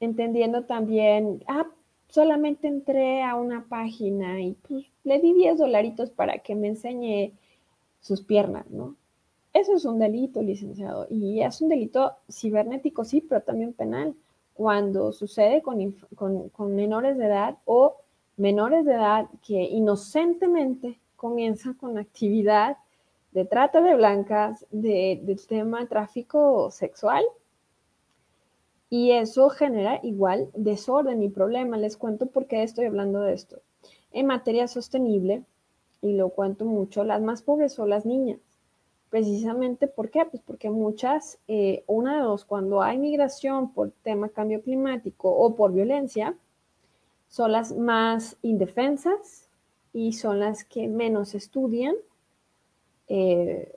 [0.01, 1.67] entendiendo también, ah,
[2.09, 7.33] solamente entré a una página y pues le di 10 dolaritos para que me enseñe
[8.01, 8.97] sus piernas, ¿no?
[9.53, 14.15] Eso es un delito, licenciado, y es un delito cibernético, sí, pero también penal
[14.59, 17.95] cuando sucede con, menores de edad o
[18.37, 22.77] menores de edad que inocentemente comienzan con actividad
[23.31, 27.25] de trata de blancas, de, del tema tráfico sexual.
[28.91, 31.77] Y eso genera igual desorden y problema.
[31.77, 33.61] Les cuento por qué estoy hablando de esto.
[34.11, 35.45] En materia sostenible,
[36.03, 38.41] y lo cuento mucho, las más pobres son las niñas.
[39.11, 40.27] precisamente, ¿por qué?
[40.27, 45.57] Pues porque muchas, eh, una de dos, cuando hay migración por tema cambio climático o
[45.57, 46.37] por violencia,
[47.29, 49.49] son las más indefensas
[49.95, 51.95] y son las que menos estudian
[53.09, 53.75] eh,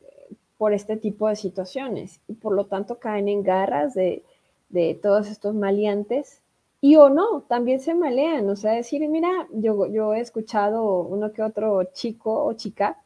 [0.57, 4.23] por este tipo de situaciones y por lo tanto caen en garras de,
[4.69, 6.41] de todos estos maleantes
[6.81, 11.31] y o no, también se malean, o sea, decir, mira, yo, yo he escuchado uno
[11.31, 13.03] que otro chico o chica,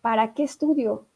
[0.00, 1.06] ¿para qué estudio?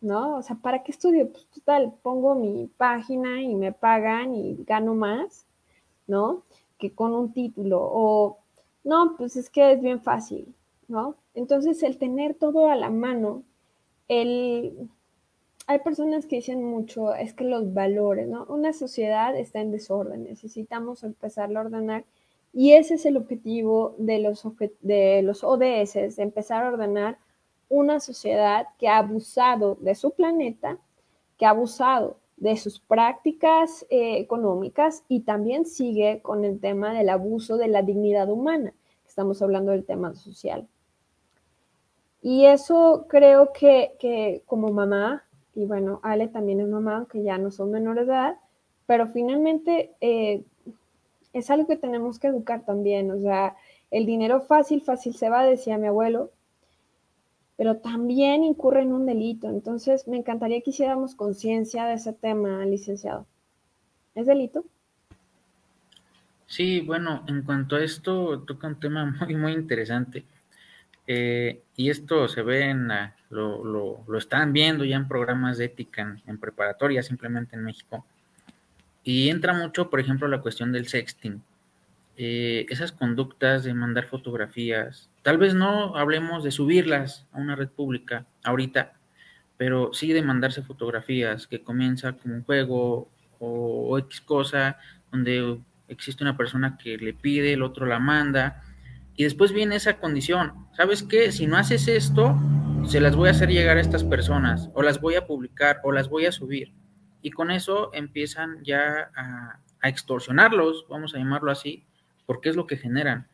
[0.00, 0.36] ¿No?
[0.36, 1.30] O sea, ¿para qué estudio?
[1.32, 5.46] Pues total, pongo mi página y me pagan y gano más,
[6.06, 6.42] ¿no?
[6.78, 7.80] Que con un título.
[7.82, 8.38] O,
[8.84, 10.54] no, pues es que es bien fácil,
[10.88, 11.16] ¿no?
[11.34, 13.42] Entonces, el tener todo a la mano,
[14.08, 14.88] el
[15.66, 18.44] hay personas que dicen mucho, es que los valores, ¿no?
[18.46, 22.04] Una sociedad está en desorden, necesitamos empezar a ordenar
[22.52, 24.46] y ese es el objetivo de los,
[24.82, 27.18] de los ODS, de empezar a ordenar
[27.68, 30.78] una sociedad que ha abusado de su planeta,
[31.38, 37.08] que ha abusado de sus prácticas eh, económicas y también sigue con el tema del
[37.08, 38.74] abuso de la dignidad humana.
[39.06, 40.68] Estamos hablando del tema social.
[42.20, 45.24] Y eso creo que, que como mamá
[45.54, 48.36] y bueno, Ale también es mamá, que ya no son menores de edad,
[48.86, 50.44] pero finalmente eh,
[51.32, 53.56] es algo que tenemos que educar también, o sea,
[53.90, 56.30] el dinero fácil, fácil se va, decía mi abuelo,
[57.56, 62.64] pero también incurre en un delito, entonces me encantaría que hiciéramos conciencia de ese tema,
[62.64, 63.26] licenciado.
[64.14, 64.64] ¿Es delito?
[66.46, 70.24] Sí, bueno, en cuanto a esto, toca un tema muy, muy interesante.
[71.06, 72.88] Eh, y esto se ve en
[73.30, 73.64] lo,
[74.06, 78.06] lo, están viendo ya en programas de ética en, preparatoria, simplemente en México.
[79.02, 81.42] Y entra mucho, por ejemplo, la cuestión del sexting.
[82.16, 87.68] Eh, esas conductas de mandar fotografías, tal vez no hablemos de subirlas a una red
[87.68, 88.92] pública ahorita,
[89.56, 93.08] pero sí de mandarse fotografías, que comienza como un juego
[93.40, 94.78] o, o X cosa,
[95.10, 98.62] donde existe una persona que le pide, el otro la manda,
[99.16, 100.66] y después viene esa condición.
[100.76, 101.30] ¿Sabes qué?
[101.32, 102.36] Si no haces esto,
[102.86, 105.92] se las voy a hacer llegar a estas personas, o las voy a publicar, o
[105.92, 106.72] las voy a subir.
[107.22, 111.84] Y con eso empiezan ya a, extorsionarlos, vamos a llamarlo así,
[112.24, 113.28] porque es lo que generan.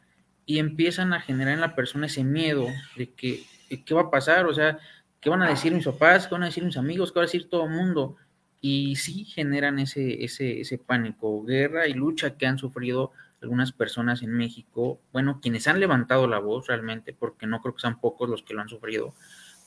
[0.46, 2.66] Y empiezan a generar en la persona ese miedo
[2.96, 3.44] de que,
[3.86, 4.46] ¿qué va a pasar?
[4.46, 4.78] O sea,
[5.20, 6.26] ¿qué van a decir mis papás?
[6.26, 7.12] ¿Qué van a decir mis amigos?
[7.12, 8.16] ¿Qué va a decir todo el mundo?
[8.60, 13.12] Y sí generan ese, ese, ese pánico, guerra y lucha que han sufrido
[13.42, 17.80] algunas personas en México, bueno, quienes han levantado la voz realmente, porque no creo que
[17.80, 19.14] sean pocos los que lo han sufrido,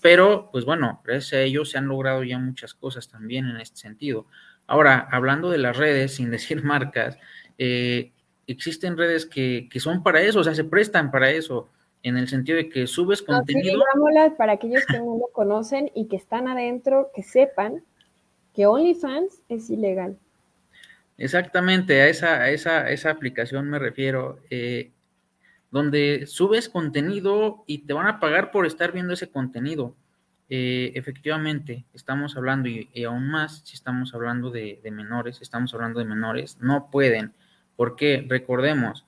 [0.02, 3.78] pero pues bueno, gracias a ellos se han logrado ya muchas cosas también en este
[3.78, 4.28] sentido.
[4.68, 7.18] Ahora, hablando de las redes, sin decir marcas,
[7.58, 8.12] eh,
[8.48, 11.70] existen redes que, que, son para eso, o sea, se prestan para eso,
[12.04, 13.82] en el sentido de que subes contenido.
[14.38, 17.84] para aquellos que no lo conocen y que están adentro, que sepan
[18.54, 20.18] que OnlyFans es ilegal.
[21.18, 24.92] Exactamente, a esa, esa, esa aplicación me refiero, eh,
[25.72, 29.96] donde subes contenido y te van a pagar por estar viendo ese contenido.
[30.50, 36.00] Eh, efectivamente, estamos hablando, y, aún más si estamos hablando de, de, menores, estamos hablando
[36.00, 37.34] de menores, no pueden,
[37.76, 39.06] porque recordemos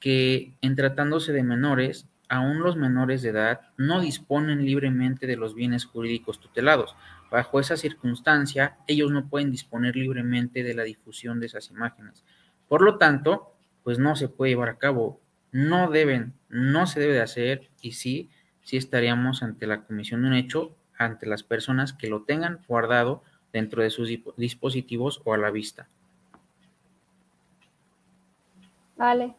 [0.00, 5.54] que en tratándose de menores, aún los menores de edad no disponen libremente de los
[5.54, 6.94] bienes jurídicos tutelados.
[7.30, 12.24] Bajo esa circunstancia, ellos no pueden disponer libremente de la difusión de esas imágenes.
[12.68, 13.52] Por lo tanto,
[13.84, 15.20] pues no se puede llevar a cabo.
[15.52, 18.30] No deben, no se debe de hacer y sí,
[18.62, 23.22] sí estaríamos ante la comisión de un hecho ante las personas que lo tengan guardado
[23.52, 25.88] dentro de sus dispositivos o a la vista.
[28.96, 29.34] Vale.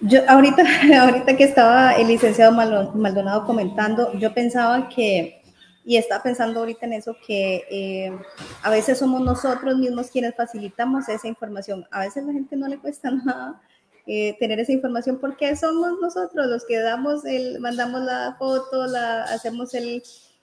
[0.00, 0.62] Yo ahorita,
[1.02, 5.39] ahorita que estaba el licenciado Maldonado comentando, yo pensaba que
[5.84, 8.18] y estaba pensando ahorita en eso, que eh,
[8.62, 11.86] a veces somos nosotros mismos quienes facilitamos esa información.
[11.90, 13.60] A veces la gente no le cuesta nada
[14.06, 19.24] eh, tener esa información porque somos nosotros los que damos el, mandamos la foto, la,
[19.24, 20.02] hacemos el,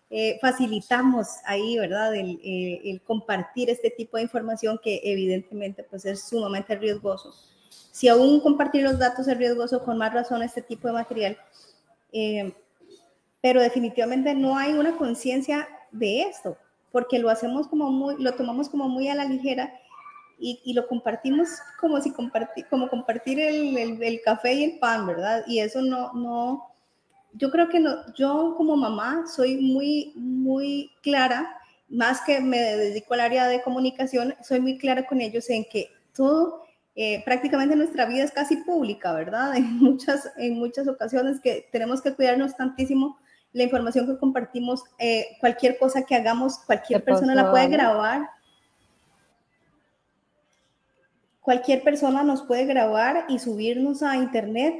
[0.10, 2.16] eh, facilitamos ahí, ¿verdad?
[2.16, 7.34] El, el, compartir este tipo de información que evidentemente pues es sumamente riesgoso.
[7.92, 11.38] Si aún compartir los datos es riesgoso, con más razón este tipo de material
[13.42, 16.58] pero definitivamente no hay una conciencia de esto,
[16.92, 19.74] porque lo hacemos como muy, lo tomamos como muy a la ligera
[20.40, 21.48] y, y lo compartimos
[21.80, 25.44] como si compartir, como compartir el, el, el, café y el pan, ¿verdad?
[25.48, 26.72] Y eso no, no,
[27.34, 31.58] yo creo que no, yo como mamá soy muy, muy clara,
[31.90, 35.90] más que me dedico al área de comunicación, soy muy clara con ellos en que
[36.16, 36.64] todo,
[36.96, 39.54] eh, prácticamente nuestra vida es casi pública, ¿verdad?
[39.56, 43.18] En muchas, en muchas ocasiones que tenemos que cuidarnos tantísimo
[43.54, 48.30] la información que compartimos, eh, cualquier cosa que hagamos, cualquier persona la puede grabar.
[51.42, 54.76] Cualquier persona nos puede grabar y subirnos a internet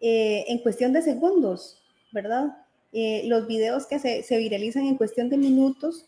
[0.00, 1.82] eh, en cuestión de segundos,
[2.12, 2.56] ¿verdad?
[2.92, 6.06] Eh, los videos que se, se, viralizan en cuestión de minutos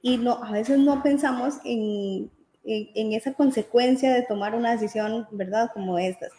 [0.00, 2.30] y no, a veces no pensamos en,
[2.64, 5.70] en, esa consecuencia de tomar una decisión, ¿verdad?
[5.72, 6.32] Como estas.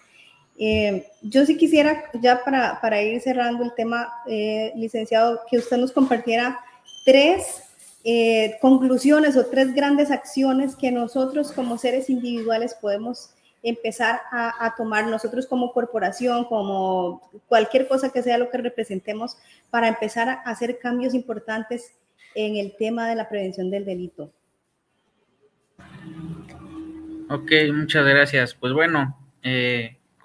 [0.57, 5.77] Eh, yo sí quisiera, ya para, para ir cerrando el tema, eh, licenciado, que usted
[5.77, 6.59] nos compartiera
[7.05, 7.63] tres
[8.03, 13.31] eh, conclusiones o tres grandes acciones que nosotros como seres individuales podemos
[13.63, 19.37] empezar a, tomar nosotros como corporación, como cualquier cosa que sea lo que representemos,
[19.71, 21.95] para empezar a hacer cambios importantes
[22.35, 24.31] en el tema de la prevención del delito.
[27.27, 28.53] Ok, muchas gracias.
[28.53, 29.17] Pues bueno,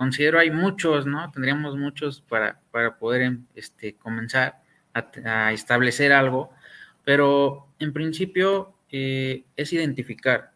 [0.00, 1.30] considero hay muchos, ¿no?
[1.30, 4.62] Tendríamos muchos para, para poder em, este, comenzar
[4.94, 6.52] a, establecer algo,
[7.04, 10.52] pero en principio eh, es identificar.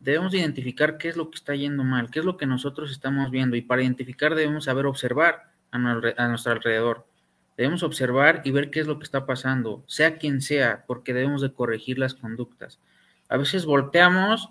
[0.00, 3.30] Debemos identificar qué es lo que está yendo mal, qué es lo que nosotros estamos
[3.30, 7.06] viendo y para identificar debemos saber observar a, a nuestro alrededor.
[7.58, 11.42] Debemos observar y ver qué es lo que está pasando, sea quien sea, porque debemos
[11.42, 12.80] de corregir las conductas.
[13.28, 14.48] A veces volteamos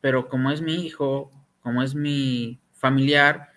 [0.00, 3.50] pero como es mi hijo, como es mi familiar,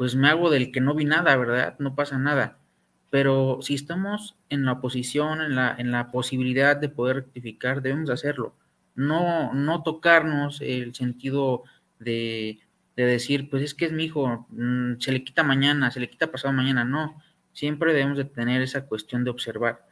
[0.00, 1.76] pues me hago del que no vi nada, ¿verdad?
[1.78, 2.56] No pasa nada.
[3.10, 8.08] Pero si estamos en la posición, en la, en la posibilidad de poder rectificar, debemos
[8.08, 8.56] hacerlo.
[8.94, 11.64] No, no tocarnos el sentido
[11.98, 12.60] de,
[12.96, 16.08] de decir, pues es que es mi hijo, mm, se le quita mañana, se le
[16.08, 16.82] quita pasado mañana.
[16.82, 19.84] No, siempre debemos de tener esa cuestión de observar.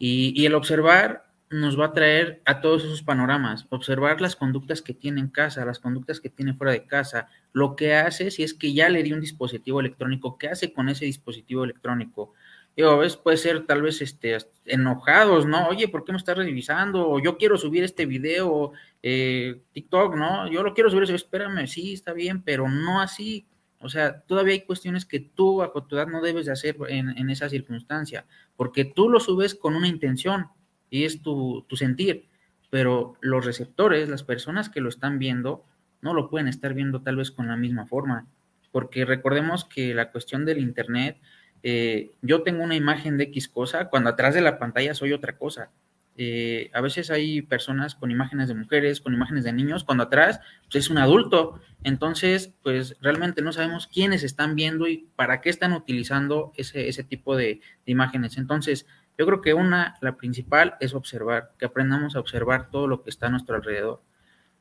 [0.00, 4.82] Y, y el observar nos va a traer a todos esos panoramas, observar las conductas
[4.82, 8.42] que tiene en casa, las conductas que tiene fuera de casa, lo que hace si
[8.42, 12.32] es que ya le dio un dispositivo electrónico, qué hace con ese dispositivo electrónico.
[12.76, 15.68] Digo, a veces puede ser tal vez este, enojados, ¿no?
[15.68, 17.08] Oye, ¿por qué me estás revisando?
[17.08, 20.50] O yo quiero subir este video, eh, TikTok, ¿no?
[20.50, 23.46] Yo lo quiero subir, espérame, sí, está bien, pero no así.
[23.78, 27.16] O sea, todavía hay cuestiones que tú a tu edad no debes de hacer en,
[27.16, 30.48] en esa circunstancia, porque tú lo subes con una intención,
[30.94, 32.28] y es tu, sentir,
[32.70, 35.64] pero los receptores, las personas que lo están viendo,
[36.02, 38.28] no lo pueden estar viendo tal vez con la misma forma,
[38.70, 41.20] porque recordemos que la cuestión del Internet,
[41.64, 45.36] eh, yo tengo una imagen de X cosa, cuando atrás de la pantalla soy otra
[45.36, 45.72] cosa.
[46.16, 50.38] Eh, a veces hay personas con imágenes de mujeres, con imágenes de niños, cuando atrás
[50.70, 51.60] pues, es un adulto.
[51.82, 57.02] Entonces, pues realmente no sabemos quiénes están viendo y para qué están utilizando ese, ese
[57.02, 58.38] tipo de imágenes.
[58.38, 58.86] Entonces,
[59.18, 63.10] yo creo que una, la principal, es observar, que aprendamos a observar todo lo que
[63.10, 64.02] está a nuestro alrededor.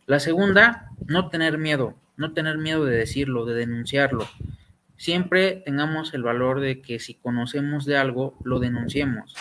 [0.05, 4.27] La segunda, no tener miedo, no tener miedo de decirlo, de denunciarlo.
[4.97, 9.35] Siempre tengamos el valor de que si conocemos de algo, lo denunciemos.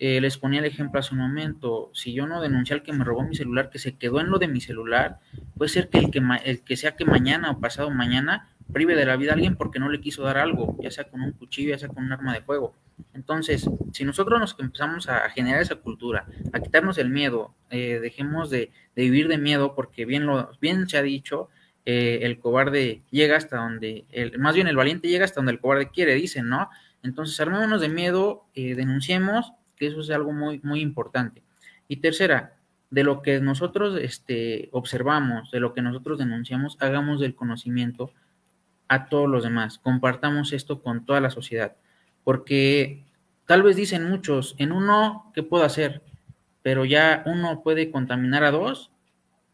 [0.00, 3.04] Eh, les ponía el ejemplo hace un momento, si yo no denuncié al que me
[3.04, 5.18] robó mi celular, que se quedó en lo de mi celular,
[5.56, 9.06] puede ser que el que, el que sea que mañana o pasado mañana prive de
[9.06, 11.70] la vida a alguien porque no le quiso dar algo, ya sea con un cuchillo,
[11.70, 12.74] ya sea con un arma de fuego.
[13.14, 18.48] Entonces, si nosotros nos empezamos a generar esa cultura, a quitarnos el miedo, eh, dejemos
[18.48, 21.48] de, vivir de miedo, porque bien, lo, bien se ha dicho,
[21.84, 25.60] eh, el cobarde llega hasta donde, el, más bien el valiente llega hasta donde el
[25.60, 26.70] cobarde quiere, dicen, ¿no?
[27.02, 31.42] Entonces, armémonos de miedo, eh, denunciemos, que eso es algo muy, muy importante.
[31.86, 32.54] Y tercera,
[32.90, 38.12] de lo que nosotros este, observamos, de lo que nosotros denunciamos, hagamos del conocimiento
[38.88, 41.76] a todos los demás, compartamos esto con toda la sociedad
[42.28, 43.06] porque
[43.46, 46.02] tal vez dicen muchos, en uno, ¿qué puedo hacer?
[46.60, 48.92] Pero ya uno puede contaminar a dos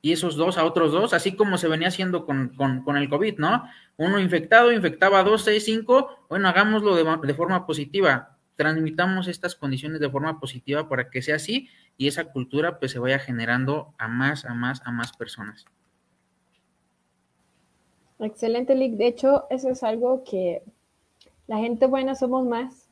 [0.03, 2.53] y esos dos a otros dos, así como se venía haciendo con,
[2.97, 3.63] el COVID, ¿no?
[3.97, 9.55] Uno infectado infectaba a dos, seis, cinco, bueno, hagámoslo de, de forma positiva, transmitamos estas
[9.55, 13.95] condiciones de forma positiva para que sea así y esa cultura pues se vaya generando
[13.99, 15.65] a más, a más, a más personas.
[18.19, 18.95] Excelente, Lick.
[18.95, 20.65] De hecho, eso es algo que
[21.47, 22.89] la gente buena somos más.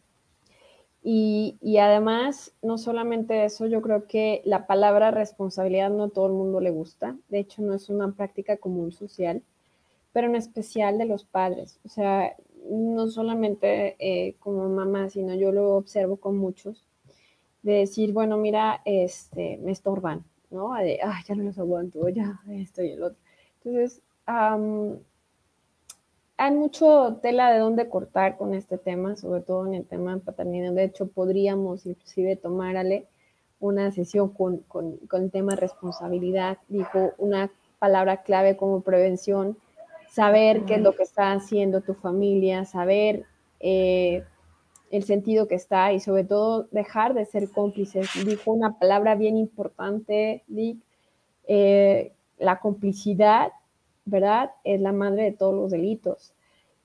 [1.04, 6.32] Y, además, no solamente eso, yo creo que la palabra responsabilidad no a todo el
[6.32, 7.16] mundo le gusta.
[7.28, 9.42] De hecho, no es una práctica común social,
[10.12, 11.80] pero en especial de los padres.
[11.84, 12.36] O sea,
[12.70, 16.86] no solamente eh, como mamá, sino yo lo observo con muchos,
[17.62, 20.74] de decir, bueno, mira, este, me estorban, ¿no?
[20.74, 23.18] De, ya no los aguanto, ya esto y el otro.
[23.64, 24.02] Entonces,
[26.42, 30.22] hay mucho tela de dónde cortar con este tema, sobre todo en el tema de
[30.22, 30.72] paternidad.
[30.72, 33.06] De hecho, podríamos inclusive tomarle
[33.60, 36.58] una sesión con, con, con el tema de responsabilidad.
[36.66, 39.56] Dijo una palabra clave como prevención,
[40.10, 43.24] saber qué es lo que está haciendo tu familia, saber
[43.60, 44.24] eh,
[44.90, 48.08] el sentido que está y sobre todo dejar de ser cómplices.
[48.26, 50.78] Dijo una palabra bien importante, Dick,
[51.46, 53.52] eh, la complicidad,
[54.04, 54.52] ¿verdad?
[54.64, 56.32] Es la madre de todos los delitos.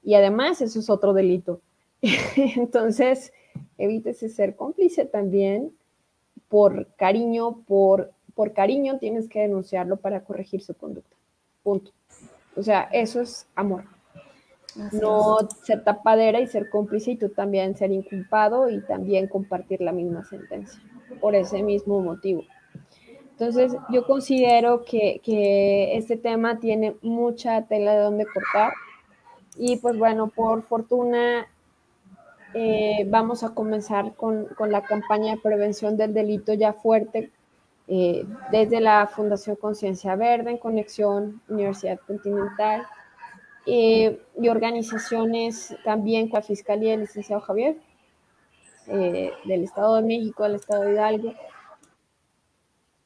[0.03, 1.61] Y además eso es otro delito.
[2.35, 3.33] Entonces,
[3.77, 5.73] evítese ser cómplice también
[6.49, 11.15] por cariño, por, por cariño tienes que denunciarlo para corregir su conducta.
[11.63, 11.91] Punto.
[12.55, 13.83] O sea, eso es amor.
[14.91, 19.91] no ser tapadera y ser cómplice y tú también ser inculpado y también compartir la
[19.91, 20.81] misma sentencia
[21.19, 22.43] por ese mismo motivo.
[23.39, 28.73] Entonces, yo considero que, que este tema tiene mucha tela de donde cortar
[29.57, 31.47] y pues bueno, por fortuna
[32.53, 37.31] eh, vamos a comenzar con, la campaña de prevención del delito ya fuerte
[37.87, 42.87] eh, desde la Fundación Conciencia Verde en conexión Universidad Continental
[43.65, 47.77] eh, y organizaciones también con la Fiscalía del licenciado Javier
[48.87, 51.33] del Estado de México, del Estado de Hidalgo.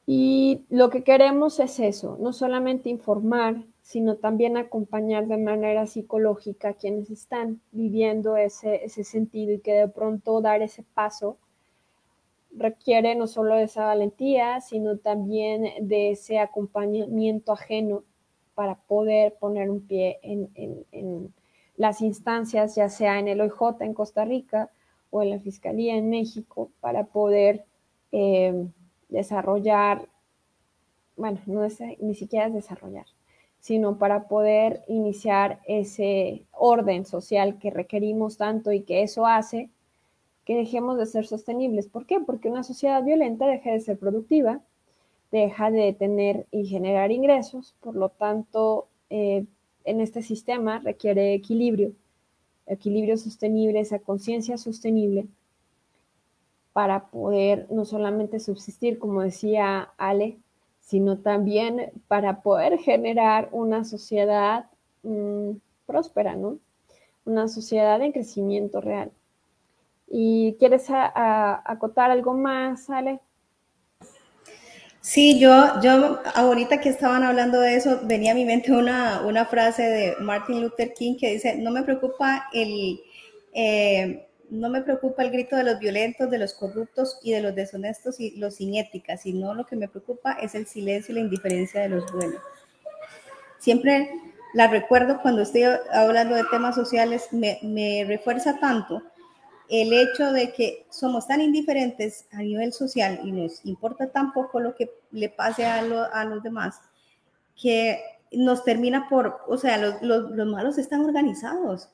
[0.06, 6.70] Y lo que queremos es eso, no solamente informar, sino también acompañar de manera psicológica
[6.70, 11.38] a quienes están viviendo ese, ese sentido y que de pronto dar ese paso
[12.54, 18.04] requiere no solo de esa valentía, sino también de ese acompañamiento ajeno
[18.56, 21.34] para poder poner un pie en, en,
[21.78, 24.70] las instancias, ya sea en el OIJ en Costa Rica
[25.10, 27.66] o en la Fiscalía en México, para poder
[28.12, 28.68] eh,
[29.12, 30.10] desarrollar,
[31.16, 33.06] bueno, no es, ni siquiera es desarrollar,
[33.60, 39.70] sino para poder iniciar ese orden social que requerimos tanto y que eso hace
[40.46, 41.88] que dejemos de ser sostenibles.
[41.88, 42.20] ¿Por qué?
[42.20, 44.62] Porque una sociedad violenta deja de ser productiva,
[45.32, 49.46] deja de tener y generar ingresos, por lo tanto, eh,
[49.84, 51.94] en este sistema requiere equilibrio,
[52.66, 55.28] equilibrio sostenible, esa conciencia sostenible
[56.74, 60.38] para poder no solamente subsistir, como decía Ale,
[60.80, 64.66] sino también para poder generar una sociedad
[65.04, 65.52] mm,
[65.86, 66.60] próspera, ¿no?
[67.26, 69.12] Una sociedad en crecimiento real.
[70.08, 73.20] ¿Y quieres acotar algo más, Ale?
[75.00, 79.46] Sí, yo, yo ahorita que estaban hablando de eso, venía a mi mente una, una
[79.46, 83.00] frase de Martin Luther King que dice, no me preocupa el,
[83.54, 87.56] eh, no me preocupa el grito de los violentos, de los corruptos y de los
[87.56, 91.22] deshonestos y los sin ética, sino lo que me preocupa es el silencio y la
[91.22, 92.42] indiferencia de los buenos.
[93.60, 94.10] Siempre
[94.54, 99.02] la recuerdo cuando estoy hablando de temas sociales, me, refuerza tanto
[99.70, 104.60] el hecho de que somos tan indiferentes a nivel social y nos importa tan poco
[104.60, 106.82] lo que le pase a, los demás,
[107.56, 108.02] que
[108.34, 111.88] nos termina por, o sea, los, los malos están organizados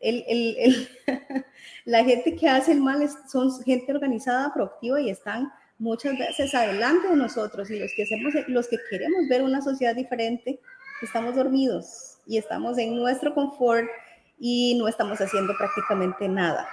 [0.00, 0.88] el, el,
[1.84, 7.08] la gente que hace el mal son gente organizada, proactiva y están muchas veces adelante
[7.08, 10.60] de nosotros y los que, hacemos, los que queremos ver una sociedad diferente,
[11.02, 13.86] estamos dormidos y estamos en nuestro confort
[14.38, 16.66] y no estamos haciendo prácticamente nada.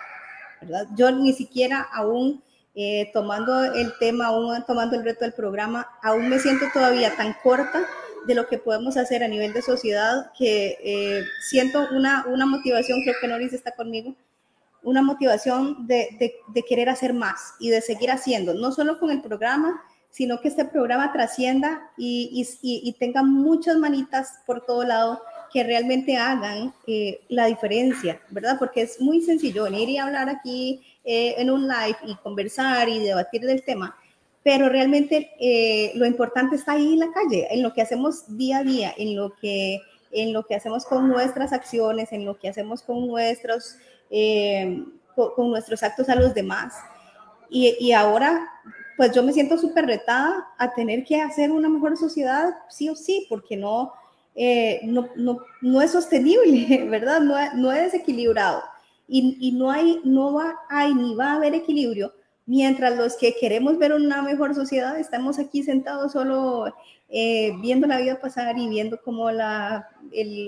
[0.61, 0.87] ¿verdad?
[0.95, 2.41] Yo ni siquiera aún
[2.75, 7.35] eh, tomando el tema, aún tomando el reto del programa, aún me siento todavía tan
[7.43, 7.85] corta
[8.27, 13.01] de lo que podemos hacer a nivel de sociedad, que eh, siento una, una motivación,
[13.03, 14.15] creo que Noris está conmigo,
[14.83, 19.21] una motivación de, de, querer hacer más y de seguir haciendo, no solo con el
[19.21, 25.21] programa, sino que este programa trascienda y, y, y tenga muchas manitas por todo lado
[25.51, 28.57] que realmente hagan eh, la diferencia, ¿verdad?
[28.57, 32.99] Porque es muy sencillo venir y hablar aquí eh, en un live y conversar y
[32.99, 33.95] debatir del tema,
[34.43, 38.59] pero realmente eh, lo importante está ahí en la calle, en lo que hacemos día
[38.59, 39.79] a día, en lo que,
[40.11, 43.75] en lo que hacemos con nuestras acciones, en lo que hacemos con nuestros,
[44.09, 44.83] eh,
[45.15, 46.73] con, nuestros actos a los demás.
[47.49, 48.49] Y, y ahora,
[48.97, 52.95] pues yo me siento súper retada a tener que hacer una mejor sociedad, sí o
[52.95, 53.93] sí, porque no,
[54.33, 57.19] eh, no, no, no, es sostenible, ¿verdad?
[57.19, 58.63] No, no es equilibrado.
[59.07, 62.13] Y, y, no, hay, no va, hay ni va a haber equilibrio
[62.51, 66.65] mientras los que queremos ver una mejor sociedad estamos aquí sentados solo
[67.07, 69.87] eh, viendo la vida pasar y viendo cómo la,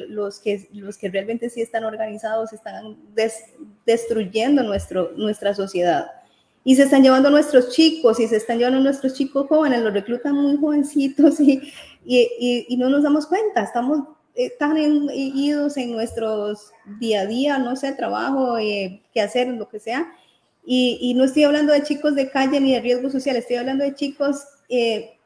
[0.10, 2.98] los, que, los que realmente sí están organizados están
[3.86, 6.08] destruyendo nuestro, nuestra sociedad.
[6.66, 9.82] Y se están llevando a nuestros chicos y se están llevando a nuestros chicos jóvenes,
[9.82, 11.72] los reclutan muy jovencitos y,
[12.04, 14.00] y, y, no nos damos cuenta, estamos
[14.36, 19.70] eh, tan idos en nuestros día a día, no sé, trabajo, eh, qué hacer, lo
[19.70, 20.12] que sea,
[20.66, 23.96] y, no estoy hablando de chicos de calle ni de riesgo social, estoy hablando de
[23.96, 25.18] chicos eh,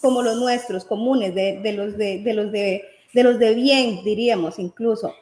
[0.00, 4.02] como los nuestros, comunes, de, de los de, de, los de, de los de bien,
[4.02, 5.14] diríamos incluso,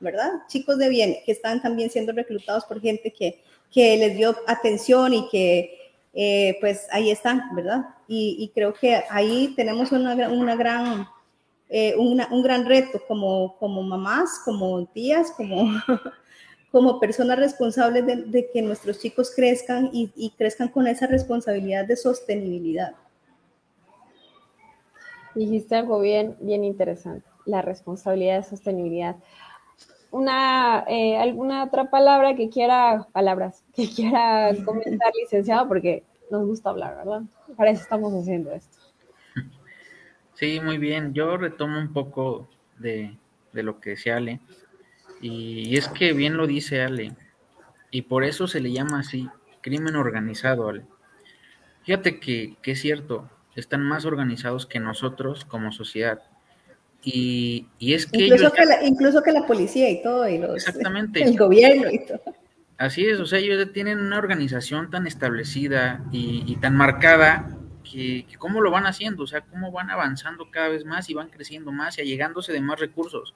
[0.00, 0.30] ¿verdad?
[0.48, 3.42] Chicos de bien que están también siendo reclutados por gente que,
[3.72, 5.78] que les dio atención y que
[6.14, 7.86] eh, pues ahí están, ¿verdad?
[8.06, 11.06] Y, creo que ahí tenemos una, una gran,
[11.68, 15.70] eh, un gran reto como, como mamás, como tías, como,
[16.70, 21.96] como personas responsables de, que nuestros chicos crezcan y, y crezcan con esa responsabilidad de
[21.96, 22.94] sostenibilidad.
[25.34, 29.16] Dijiste algo bien, bien interesante, la responsabilidad de sostenibilidad.
[30.10, 36.70] Una, eh, alguna otra palabra que quiera, palabras, que quiera comentar, licenciado, porque nos gusta
[36.70, 37.22] hablar, ¿verdad?
[37.56, 38.78] Para eso estamos haciendo esto.
[40.34, 41.14] Sí, muy bien.
[41.14, 42.48] Yo retomo un poco
[42.78, 43.16] de,
[43.52, 44.40] de lo que decía Ale.
[45.20, 47.12] Y, es que bien lo dice Ale.
[47.90, 49.28] Y por eso se le llama así,
[49.60, 50.84] crimen organizado, Ale.
[51.84, 56.22] Fíjate que, que es cierto, están más organizados que nosotros como sociedad.
[57.02, 61.22] Y, es que incluso, que la, incluso que la policía y todo, y los, exactamente.
[61.24, 62.20] el gobierno y todo.
[62.76, 68.60] Así es, o sea, ellos tienen una organización tan establecida y, tan marcada que, cómo
[68.60, 71.98] lo van haciendo, o sea, cómo van avanzando cada vez más y van creciendo más
[71.98, 73.34] y allegándose de más recursos.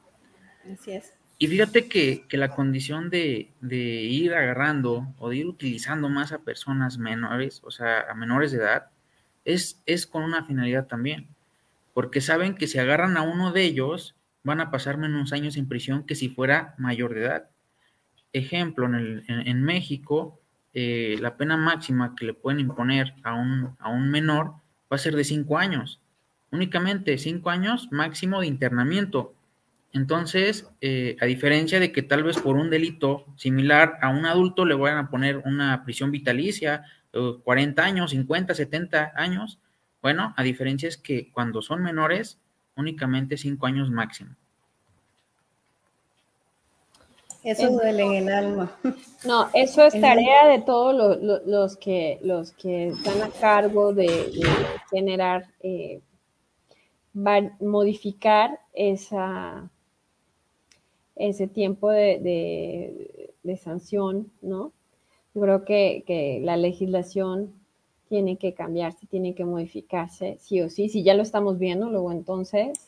[0.73, 1.13] Así es.
[1.43, 6.39] Y fíjate que, la condición de, de, ir agarrando o de ir utilizando más a
[6.39, 8.91] personas menores, o sea, a menores de edad,
[9.45, 11.27] es, con una finalidad también,
[11.95, 14.15] porque saben que si agarran a uno de ellos,
[14.45, 17.51] van a pasar menos años en prisión que si fuera mayor de edad.
[18.33, 20.39] Ejemplo, en, México,
[20.75, 24.53] eh, la pena máxima que le pueden imponer a un, a un menor
[24.93, 26.01] va a ser de cinco años,
[26.53, 29.35] únicamente cinco años máximo de internamiento.
[29.93, 34.65] Entonces, eh, a diferencia de que tal vez por un delito similar a un adulto
[34.65, 36.85] le vayan a poner una prisión vitalicia
[37.45, 39.61] 40 años, 50, 70 años.
[40.01, 42.41] Bueno, a diferencia es que cuando son menores,
[42.77, 44.35] únicamente 5 años máximo.
[47.45, 48.73] Eso duele en el alma.
[49.25, 54.33] No, eso es tarea de todos los, que, los que están a cargo de,
[54.91, 56.01] generar, eh,
[57.13, 59.71] modificar esa,
[61.17, 64.73] ese tiempo de, de sanción, ¿no?
[65.41, 67.55] creo que, la legislación
[68.09, 70.89] tiene que cambiarse, tiene que modificarse, sí o sí.
[70.89, 72.79] Si ya lo estamos viendo, luego entonces,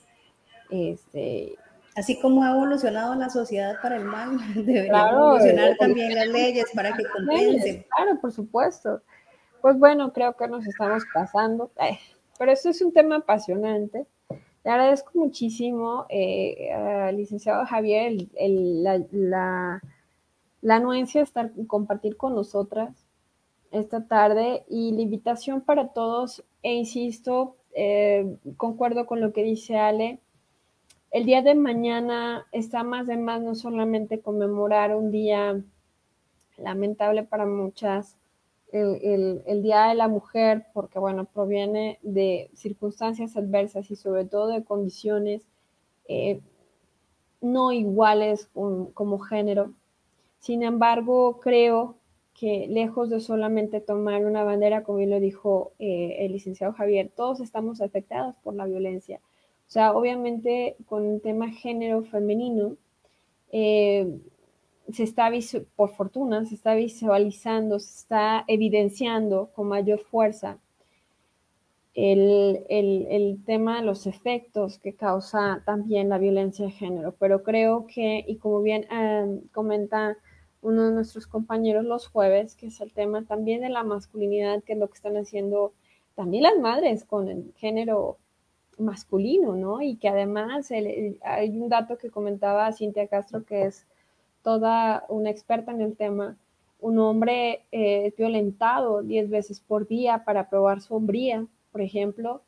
[0.70, 1.56] este,
[1.96, 6.92] Así como ha evolucionado la sociedad para el mal, debería evolucionar también las leyes para
[6.92, 7.86] que compensen.
[7.94, 9.00] Claro, por supuesto.
[9.62, 11.70] Pues bueno, creo que nos estamos pasando,
[12.38, 14.06] pero esto es un tema apasionante.
[14.64, 18.14] Le agradezco muchísimo, eh, al licenciado Javier,
[19.10, 19.80] la
[20.68, 23.06] anuencia estar compartir con nosotras
[23.70, 29.76] esta tarde y la invitación para todos, e insisto, eh, concuerdo con lo que dice
[29.76, 30.20] Ale,
[31.10, 35.60] el día de mañana está más de más no solamente conmemorar un día
[36.56, 38.16] lamentable para muchas,
[38.74, 44.64] el, Día de la Mujer, porque bueno, proviene de circunstancias adversas y sobre todo de
[44.64, 45.46] condiciones
[46.08, 46.40] eh,
[47.40, 49.72] no iguales como género,
[50.44, 51.96] sin embargo, creo
[52.34, 57.10] que lejos de solamente tomar una bandera, como bien lo dijo eh, el licenciado Javier,
[57.16, 59.20] todos estamos afectados por la violencia.
[59.66, 62.76] O sea, obviamente con el tema género femenino,
[63.52, 64.18] eh,
[64.92, 65.30] se está,
[65.76, 70.58] por fortuna, se está visualizando, se está evidenciando con mayor fuerza
[71.94, 77.14] el, el, tema, los efectos que causa también la violencia de género.
[77.18, 80.16] Pero creo que, y como bien eh, comenta
[80.60, 84.72] uno de nuestros compañeros los jueves, que es el tema también de la masculinidad, que
[84.72, 85.72] es lo que están haciendo
[86.14, 88.18] también las madres con el género
[88.78, 89.80] masculino, ¿no?
[89.82, 93.86] Y que además hay un dato que comentaba Cintia Castro, que es
[94.44, 96.36] toda una experta en el tema.
[96.78, 100.94] Un hombre eh, es violentado 10 veces por día para probar su
[101.72, 102.42] por ejemplo.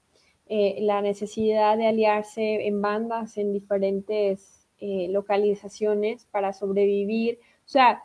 [0.48, 8.00] Eh, la necesidad de aliarse en bandas en diferentes eh, localizaciones para sobrevivir o sea,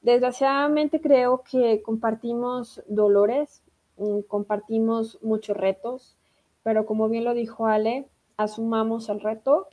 [0.00, 3.62] desgraciadamente creo que compartimos dolores,
[3.98, 6.16] mm, compartimos muchos retos,
[6.62, 8.08] pero como bien lo dijo Ale,
[8.38, 9.68] asumamos el reto,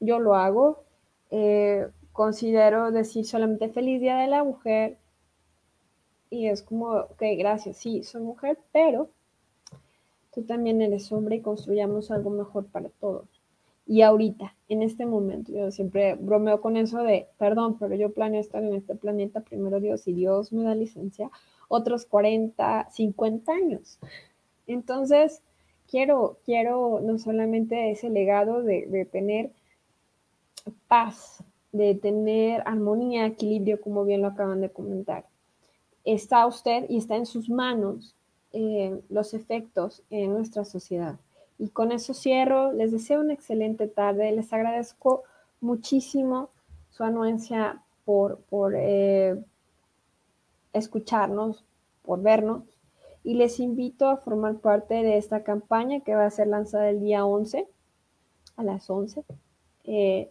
[0.00, 0.82] yo lo hago,
[2.18, 4.98] considero decir solamente feliz día de la mujer
[6.30, 9.08] y es como, ok, gracias, sí, soy mujer, pero
[10.34, 13.28] tú también eres hombre y construyamos algo mejor para todos
[13.86, 15.52] y ahorita, en este momento.
[15.52, 19.78] Yo siempre bromeo con eso de, perdón, pero yo planeo estar en este planeta, primero
[19.78, 21.30] Dios, y Dios me da licencia,
[21.68, 24.00] otros 40, 50 años.
[24.66, 25.40] Entonces,
[25.88, 29.52] quiero, quiero no solamente ese legado de, de tener
[30.88, 35.26] paz, de tener armonía, equilibrio, como bien lo acaban de comentar,
[36.04, 38.14] está usted y está en sus manos
[38.52, 41.18] eh, los efectos en nuestra sociedad.
[41.58, 42.72] Y con eso cierro.
[42.72, 44.32] Les deseo una excelente tarde.
[44.32, 45.24] Les agradezco
[45.60, 46.50] muchísimo
[46.90, 49.36] su anuencia por, por eh,
[50.72, 51.64] escucharnos,
[52.02, 52.62] por vernos.
[53.24, 57.00] Y les invito a formar parte de esta campaña que va a ser lanzada el
[57.00, 57.66] día 11
[58.56, 59.24] a las 11
[59.84, 60.30] eh,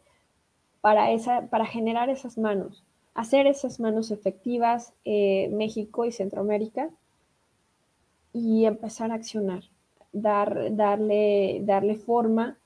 [0.81, 6.89] para, esa, para generar esas manos, hacer esas manos efectivas eh, México y Centroamérica
[8.33, 9.63] y empezar a accionar,
[10.11, 12.57] dar, darle, darle forma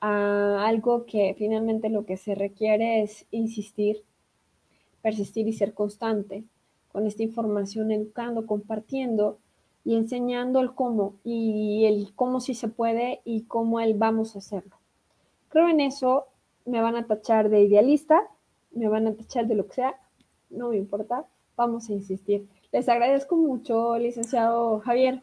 [0.00, 4.02] a algo que finalmente lo que se requiere es insistir,
[5.00, 6.44] persistir y ser constante
[6.90, 9.38] con esta información, educando, compartiendo
[9.84, 14.40] y enseñando el cómo y el cómo sí se puede y cómo el vamos a
[14.40, 14.76] hacerlo.
[15.48, 16.26] Creo en eso,
[16.64, 18.22] me van a tachar de idealista,
[18.72, 19.94] me van a tachar de lo que sea,
[20.50, 21.24] no me importa,
[21.56, 22.46] vamos a insistir.
[22.72, 25.20] Les agradezco mucho, licenciado Javier.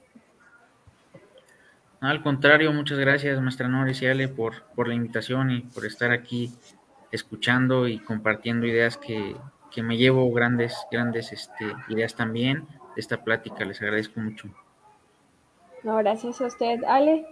[2.02, 6.12] Al contrario, muchas gracias, maestra Noris y Ale, por, por la invitación y por estar
[6.12, 6.52] aquí
[7.12, 9.36] escuchando y compartiendo ideas que,
[9.72, 13.66] que me llevo grandes, grandes este, ideas también de esta plática.
[13.66, 14.48] Les agradezco mucho.
[15.84, 16.84] No, gracias a usted.
[16.86, 17.26] Ale.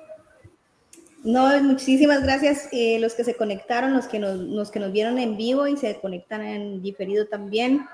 [1.23, 5.17] No, muchísimas gracias eh, los que se conectaron, los que nos, los que nos vieron
[5.17, 7.85] en vivo y se conectan en diferido también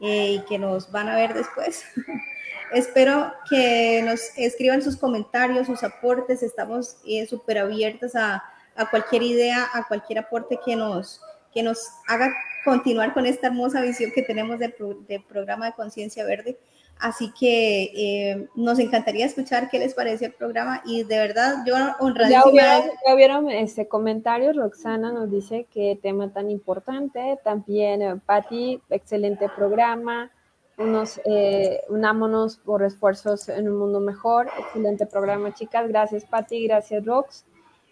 [0.00, 1.84] eh, y que nos van a ver después.
[2.72, 6.42] Espero que nos escriban sus comentarios, sus aportes.
[6.42, 8.42] Estamos eh, súper abiertas a,
[8.76, 11.20] a, cualquier idea, a cualquier aporte que nos,
[11.52, 12.32] que nos haga
[12.64, 14.74] continuar con esta hermosa visión que tenemos del
[15.06, 16.58] de programa de Conciencia Verde.
[17.00, 21.74] Así que eh, nos encantaría escuchar qué les parece el programa y de verdad yo
[22.00, 22.62] honradísima.
[23.06, 29.48] Ya hubieron, este, comentarios, Roxana nos dice qué tema tan importante, también eh, Patti, excelente
[29.48, 30.32] programa,
[30.76, 37.04] unos, eh, unámonos por esfuerzos en un mundo mejor, excelente programa chicas, gracias Patti, gracias
[37.04, 37.44] Rox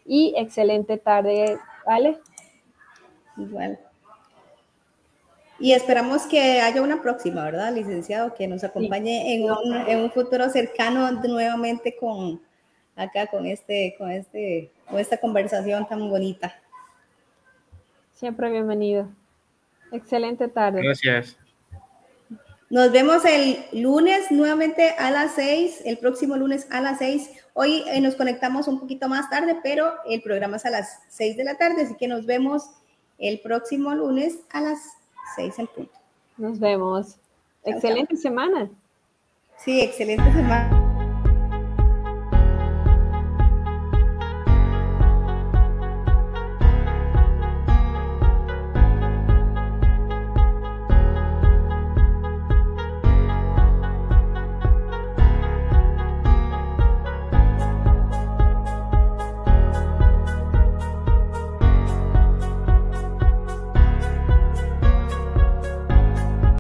[0.05, 2.19] y excelente tarde, ¿vale?
[3.37, 3.86] Igual.
[5.59, 8.35] Y esperamos que haya una próxima, ¿verdad, licenciado?
[8.35, 12.41] Que nos acompañe en, un, en, un, futuro cercano nuevamente con
[12.95, 16.55] acá, con, este, con, este, con esta conversación tan bonita.
[18.13, 19.09] Siempre bienvenido.
[19.93, 20.83] Excelente tarde.
[20.83, 21.39] Gracias.
[22.69, 27.31] Nos vemos el lunes nuevamente a las seis, el próximo lunes a las seis.
[27.55, 31.37] Hoy eh, nos conectamos un poquito más tarde, pero el programa es a las seis
[31.37, 32.71] de la tarde, así que nos vemos
[33.19, 34.79] el próximo lunes a las
[35.35, 35.93] 6 al punto.
[36.37, 37.16] Nos vemos.
[37.64, 38.70] excelente semana.
[39.57, 40.86] Sí, excelente semana.